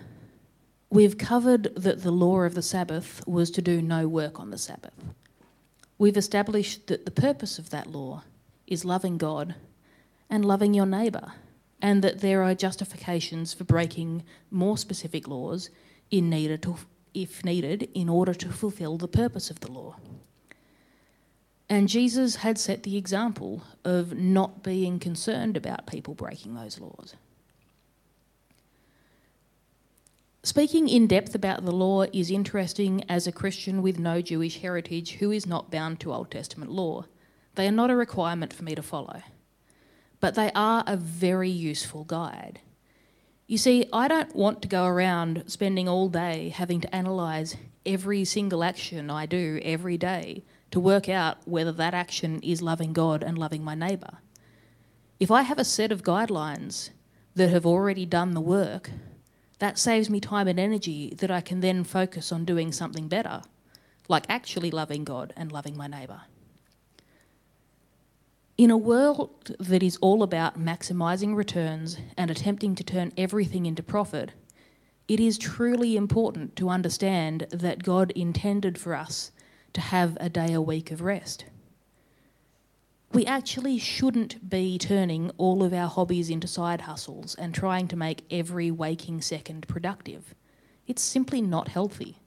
We've 0.89 1.17
covered 1.17 1.75
that 1.75 2.01
the 2.01 2.11
law 2.11 2.41
of 2.41 2.55
the 2.55 2.61
Sabbath 2.61 3.21
was 3.27 3.51
to 3.51 3.61
do 3.61 3.81
no 3.81 4.07
work 4.07 4.39
on 4.39 4.49
the 4.49 4.57
Sabbath. 4.57 4.93
We've 5.97 6.17
established 6.17 6.87
that 6.87 7.05
the 7.05 7.11
purpose 7.11 7.59
of 7.59 7.69
that 7.71 7.91
law 7.91 8.23
is 8.65 8.85
loving 8.85 9.17
God 9.17 9.55
and 10.29 10.45
loving 10.45 10.73
your 10.73 10.85
neighbour, 10.85 11.33
and 11.81 12.03
that 12.03 12.21
there 12.21 12.41
are 12.43 12.55
justifications 12.55 13.53
for 13.53 13.63
breaking 13.63 14.23
more 14.49 14.77
specific 14.77 15.27
laws 15.27 15.69
in 16.09 16.29
need 16.29 16.61
to, 16.61 16.77
if 17.13 17.43
needed, 17.43 17.89
in 17.93 18.09
order 18.09 18.33
to 18.33 18.49
fulfill 18.49 18.97
the 18.97 19.07
purpose 19.07 19.49
of 19.49 19.59
the 19.59 19.71
law. 19.71 19.95
And 21.69 21.89
Jesus 21.89 22.37
had 22.37 22.57
set 22.57 22.83
the 22.83 22.95
example 22.95 23.61
of 23.83 24.17
not 24.17 24.63
being 24.63 24.99
concerned 24.99 25.57
about 25.57 25.85
people 25.85 26.13
breaking 26.13 26.55
those 26.55 26.79
laws. 26.79 27.15
Speaking 30.43 30.87
in 30.87 31.07
depth 31.07 31.35
about 31.35 31.65
the 31.65 31.73
law 31.73 32.03
is 32.13 32.31
interesting 32.31 33.03
as 33.09 33.27
a 33.27 33.33
Christian 33.33 33.81
with 33.81 33.99
no 33.99 34.21
Jewish 34.21 34.59
heritage 34.59 35.13
who 35.13 35.29
is 35.29 35.45
not 35.45 35.69
bound 35.69 35.99
to 35.99 36.13
Old 36.13 36.31
Testament 36.31 36.71
law. 36.71 37.03
They 37.55 37.67
are 37.67 37.71
not 37.71 37.89
a 37.89 37.97
requirement 37.97 38.53
for 38.53 38.63
me 38.63 38.73
to 38.73 38.81
follow, 38.81 39.23
but 40.21 40.35
they 40.35 40.51
are 40.55 40.85
a 40.87 40.95
very 40.95 41.49
useful 41.49 42.05
guide. 42.05 42.61
You 43.45 43.57
see, 43.57 43.89
I 43.91 44.07
don't 44.07 44.33
want 44.33 44.61
to 44.61 44.69
go 44.69 44.85
around 44.85 45.43
spending 45.47 45.89
all 45.89 46.07
day 46.07 46.47
having 46.49 46.79
to 46.79 46.95
analyse 46.95 47.57
every 47.85 48.23
single 48.23 48.63
action 48.63 49.09
I 49.09 49.25
do 49.25 49.59
every 49.63 49.97
day 49.97 50.43
to 50.71 50.79
work 50.79 51.07
out 51.09 51.37
whether 51.45 51.71
that 51.71 51.93
action 51.93 52.39
is 52.41 52.61
loving 52.61 52.93
God 52.93 53.23
and 53.23 53.37
loving 53.37 53.63
my 53.63 53.75
neighbour. 53.75 54.17
If 55.19 55.31
I 55.31 55.41
have 55.43 55.59
a 55.59 55.63
set 55.63 55.91
of 55.91 56.03
guidelines 56.03 56.89
that 57.35 57.49
have 57.49 57.65
already 57.65 58.05
done 58.05 58.33
the 58.33 58.41
work, 58.41 58.91
That 59.59 59.79
saves 59.79 60.09
me 60.09 60.19
time 60.19 60.47
and 60.47 60.59
energy 60.59 61.13
that 61.17 61.31
I 61.31 61.41
can 61.41 61.61
then 61.61 61.83
focus 61.83 62.31
on 62.31 62.45
doing 62.45 62.71
something 62.71 63.07
better, 63.07 63.41
like 64.07 64.25
actually 64.29 64.71
loving 64.71 65.03
God 65.03 65.33
and 65.35 65.51
loving 65.51 65.75
my 65.75 65.87
neighbour. 65.87 66.21
In 68.57 68.71
a 68.71 68.77
world 68.77 69.55
that 69.59 69.83
is 69.83 69.97
all 69.97 70.23
about 70.23 70.59
maximising 70.59 71.35
returns 71.35 71.97
and 72.17 72.31
attempting 72.31 72.75
to 72.75 72.83
turn 72.83 73.13
everything 73.17 73.65
into 73.65 73.83
profit, 73.83 74.31
it 75.07 75.19
is 75.19 75.37
truly 75.37 75.95
important 75.95 76.55
to 76.57 76.69
understand 76.69 77.47
that 77.51 77.83
God 77.83 78.11
intended 78.11 78.77
for 78.77 78.93
us 78.95 79.31
to 79.77 79.81
have 79.81 80.17
a 80.19 80.27
day 80.27 80.53
a 80.53 80.59
week 80.59 80.89
of 80.89 81.01
rest. 81.01 81.45
We 83.13 83.27
actually 83.27 83.77
shouldn't 83.77 84.49
be 84.49 84.79
turning 84.79 85.29
all 85.37 85.63
of 85.63 85.71
our 85.71 85.87
hobbies 85.87 86.31
into 86.31 86.47
side 86.47 86.81
hustles 86.81 87.35
and 87.35 87.53
trying 87.53 87.87
to 87.89 87.95
make 87.95 88.25
every 88.31 88.71
waking 88.71 89.21
second 89.21 89.67
productive. 89.67 90.33
It's 90.87 91.03
simply 91.03 91.43
not 91.43 91.67
healthy. 91.67 92.17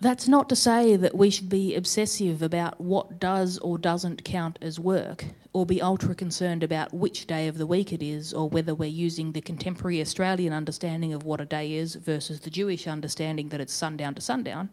That's 0.00 0.26
not 0.26 0.48
to 0.48 0.56
say 0.56 0.96
that 0.96 1.14
we 1.14 1.28
should 1.28 1.50
be 1.50 1.74
obsessive 1.74 2.40
about 2.40 2.80
what 2.80 3.20
does 3.20 3.58
or 3.58 3.76
doesn't 3.76 4.24
count 4.24 4.58
as 4.62 4.80
work, 4.80 5.26
or 5.52 5.66
be 5.66 5.82
ultra 5.82 6.14
concerned 6.14 6.62
about 6.62 6.94
which 6.94 7.26
day 7.26 7.48
of 7.48 7.58
the 7.58 7.66
week 7.66 7.92
it 7.92 8.02
is, 8.02 8.32
or 8.32 8.48
whether 8.48 8.74
we're 8.74 8.88
using 8.88 9.32
the 9.32 9.42
contemporary 9.42 10.00
Australian 10.00 10.54
understanding 10.54 11.12
of 11.12 11.22
what 11.22 11.40
a 11.40 11.44
day 11.44 11.74
is 11.74 11.96
versus 11.96 12.40
the 12.40 12.50
Jewish 12.50 12.88
understanding 12.88 13.50
that 13.50 13.60
it's 13.60 13.74
sundown 13.74 14.14
to 14.14 14.22
sundown. 14.22 14.70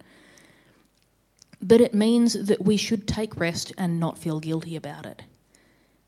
But 1.61 1.81
it 1.81 1.93
means 1.93 2.33
that 2.45 2.63
we 2.63 2.77
should 2.77 3.07
take 3.07 3.37
rest 3.37 3.73
and 3.77 3.99
not 3.99 4.17
feel 4.17 4.39
guilty 4.39 4.75
about 4.75 5.05
it. 5.05 5.23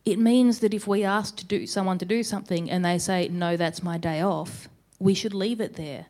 It 0.05 0.17
means 0.17 0.59
that 0.59 0.73
if 0.73 0.87
we 0.87 1.03
ask 1.03 1.35
to 1.37 1.45
do 1.45 1.67
someone 1.67 1.97
to 1.99 2.05
do 2.05 2.23
something 2.23 2.71
and 2.71 2.83
they 2.83 2.97
say, 2.97 3.27
no, 3.27 3.57
that's 3.57 3.83
my 3.83 3.97
day 3.97 4.21
off, 4.21 4.67
we 4.99 5.13
should 5.13 5.33
leave 5.33 5.61
it 5.61 5.75
there 5.75 6.07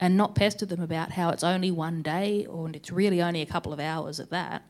and 0.00 0.16
not 0.16 0.34
pester 0.34 0.66
them 0.66 0.80
about 0.80 1.12
how 1.12 1.30
it's 1.30 1.44
only 1.44 1.70
one 1.70 2.02
day 2.02 2.46
or 2.46 2.68
it's 2.70 2.90
really 2.90 3.20
only 3.20 3.42
a 3.42 3.46
couple 3.46 3.72
of 3.72 3.80
hours 3.80 4.20
at 4.20 4.30
that. 4.30 4.62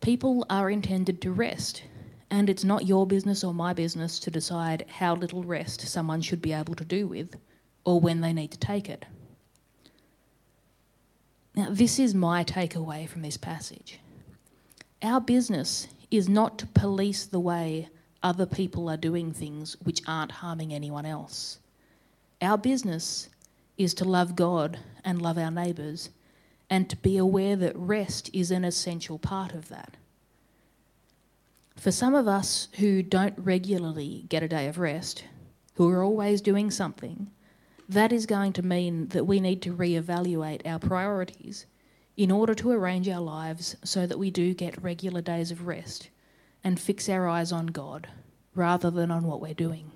People 0.00 0.46
are 0.48 0.70
intended 0.70 1.20
to 1.22 1.32
rest, 1.32 1.82
and 2.30 2.48
it's 2.48 2.64
not 2.64 2.86
your 2.86 3.06
business 3.06 3.42
or 3.42 3.54
my 3.54 3.72
business 3.72 4.18
to 4.20 4.30
decide 4.30 4.84
how 4.88 5.14
little 5.14 5.42
rest 5.42 5.80
someone 5.82 6.20
should 6.20 6.42
be 6.42 6.52
able 6.52 6.74
to 6.74 6.84
do 6.84 7.06
with 7.06 7.36
or 7.84 8.00
when 8.00 8.20
they 8.20 8.32
need 8.32 8.50
to 8.50 8.58
take 8.58 8.88
it. 8.88 9.04
This 11.70 11.98
is 11.98 12.14
my 12.14 12.44
takeaway 12.44 13.06
from 13.06 13.22
this 13.22 13.36
passage. 13.36 14.00
Our 15.02 15.20
business 15.20 15.88
is 16.10 16.28
not 16.28 16.58
to 16.58 16.66
police 16.66 17.26
the 17.26 17.40
way 17.40 17.88
other 18.22 18.46
people 18.46 18.88
are 18.88 18.96
doing 18.96 19.32
things 19.32 19.76
which 19.82 20.00
aren't 20.06 20.32
harming 20.32 20.72
anyone 20.72 21.04
else. 21.04 21.58
Our 22.40 22.56
business 22.56 23.28
is 23.76 23.92
to 23.94 24.04
love 24.04 24.34
God 24.34 24.78
and 25.04 25.20
love 25.20 25.36
our 25.36 25.50
neighbours 25.50 26.10
and 26.70 26.88
to 26.88 26.96
be 26.96 27.18
aware 27.18 27.54
that 27.56 27.76
rest 27.76 28.30
is 28.32 28.50
an 28.50 28.64
essential 28.64 29.18
part 29.18 29.52
of 29.52 29.68
that. 29.68 29.96
For 31.76 31.92
some 31.92 32.14
of 32.14 32.26
us 32.26 32.68
who 32.78 33.02
don't 33.02 33.38
regularly 33.38 34.24
get 34.28 34.42
a 34.42 34.48
day 34.48 34.68
of 34.68 34.78
rest, 34.78 35.24
who 35.74 35.88
are 35.90 36.02
always 36.02 36.40
doing 36.40 36.70
something, 36.70 37.30
that 37.88 38.12
is 38.12 38.26
going 38.26 38.52
to 38.52 38.62
mean 38.62 39.08
that 39.08 39.26
we 39.26 39.40
need 39.40 39.62
to 39.62 39.72
re-evaluate 39.72 40.66
our 40.66 40.78
priorities 40.78 41.66
in 42.16 42.30
order 42.30 42.54
to 42.54 42.70
arrange 42.70 43.08
our 43.08 43.20
lives 43.20 43.76
so 43.82 44.06
that 44.06 44.18
we 44.18 44.30
do 44.30 44.52
get 44.52 44.82
regular 44.82 45.22
days 45.22 45.50
of 45.50 45.66
rest 45.66 46.10
and 46.62 46.78
fix 46.78 47.08
our 47.08 47.28
eyes 47.28 47.52
on 47.52 47.66
God 47.68 48.08
rather 48.54 48.90
than 48.90 49.10
on 49.10 49.24
what 49.24 49.40
we're 49.40 49.54
doing. 49.54 49.90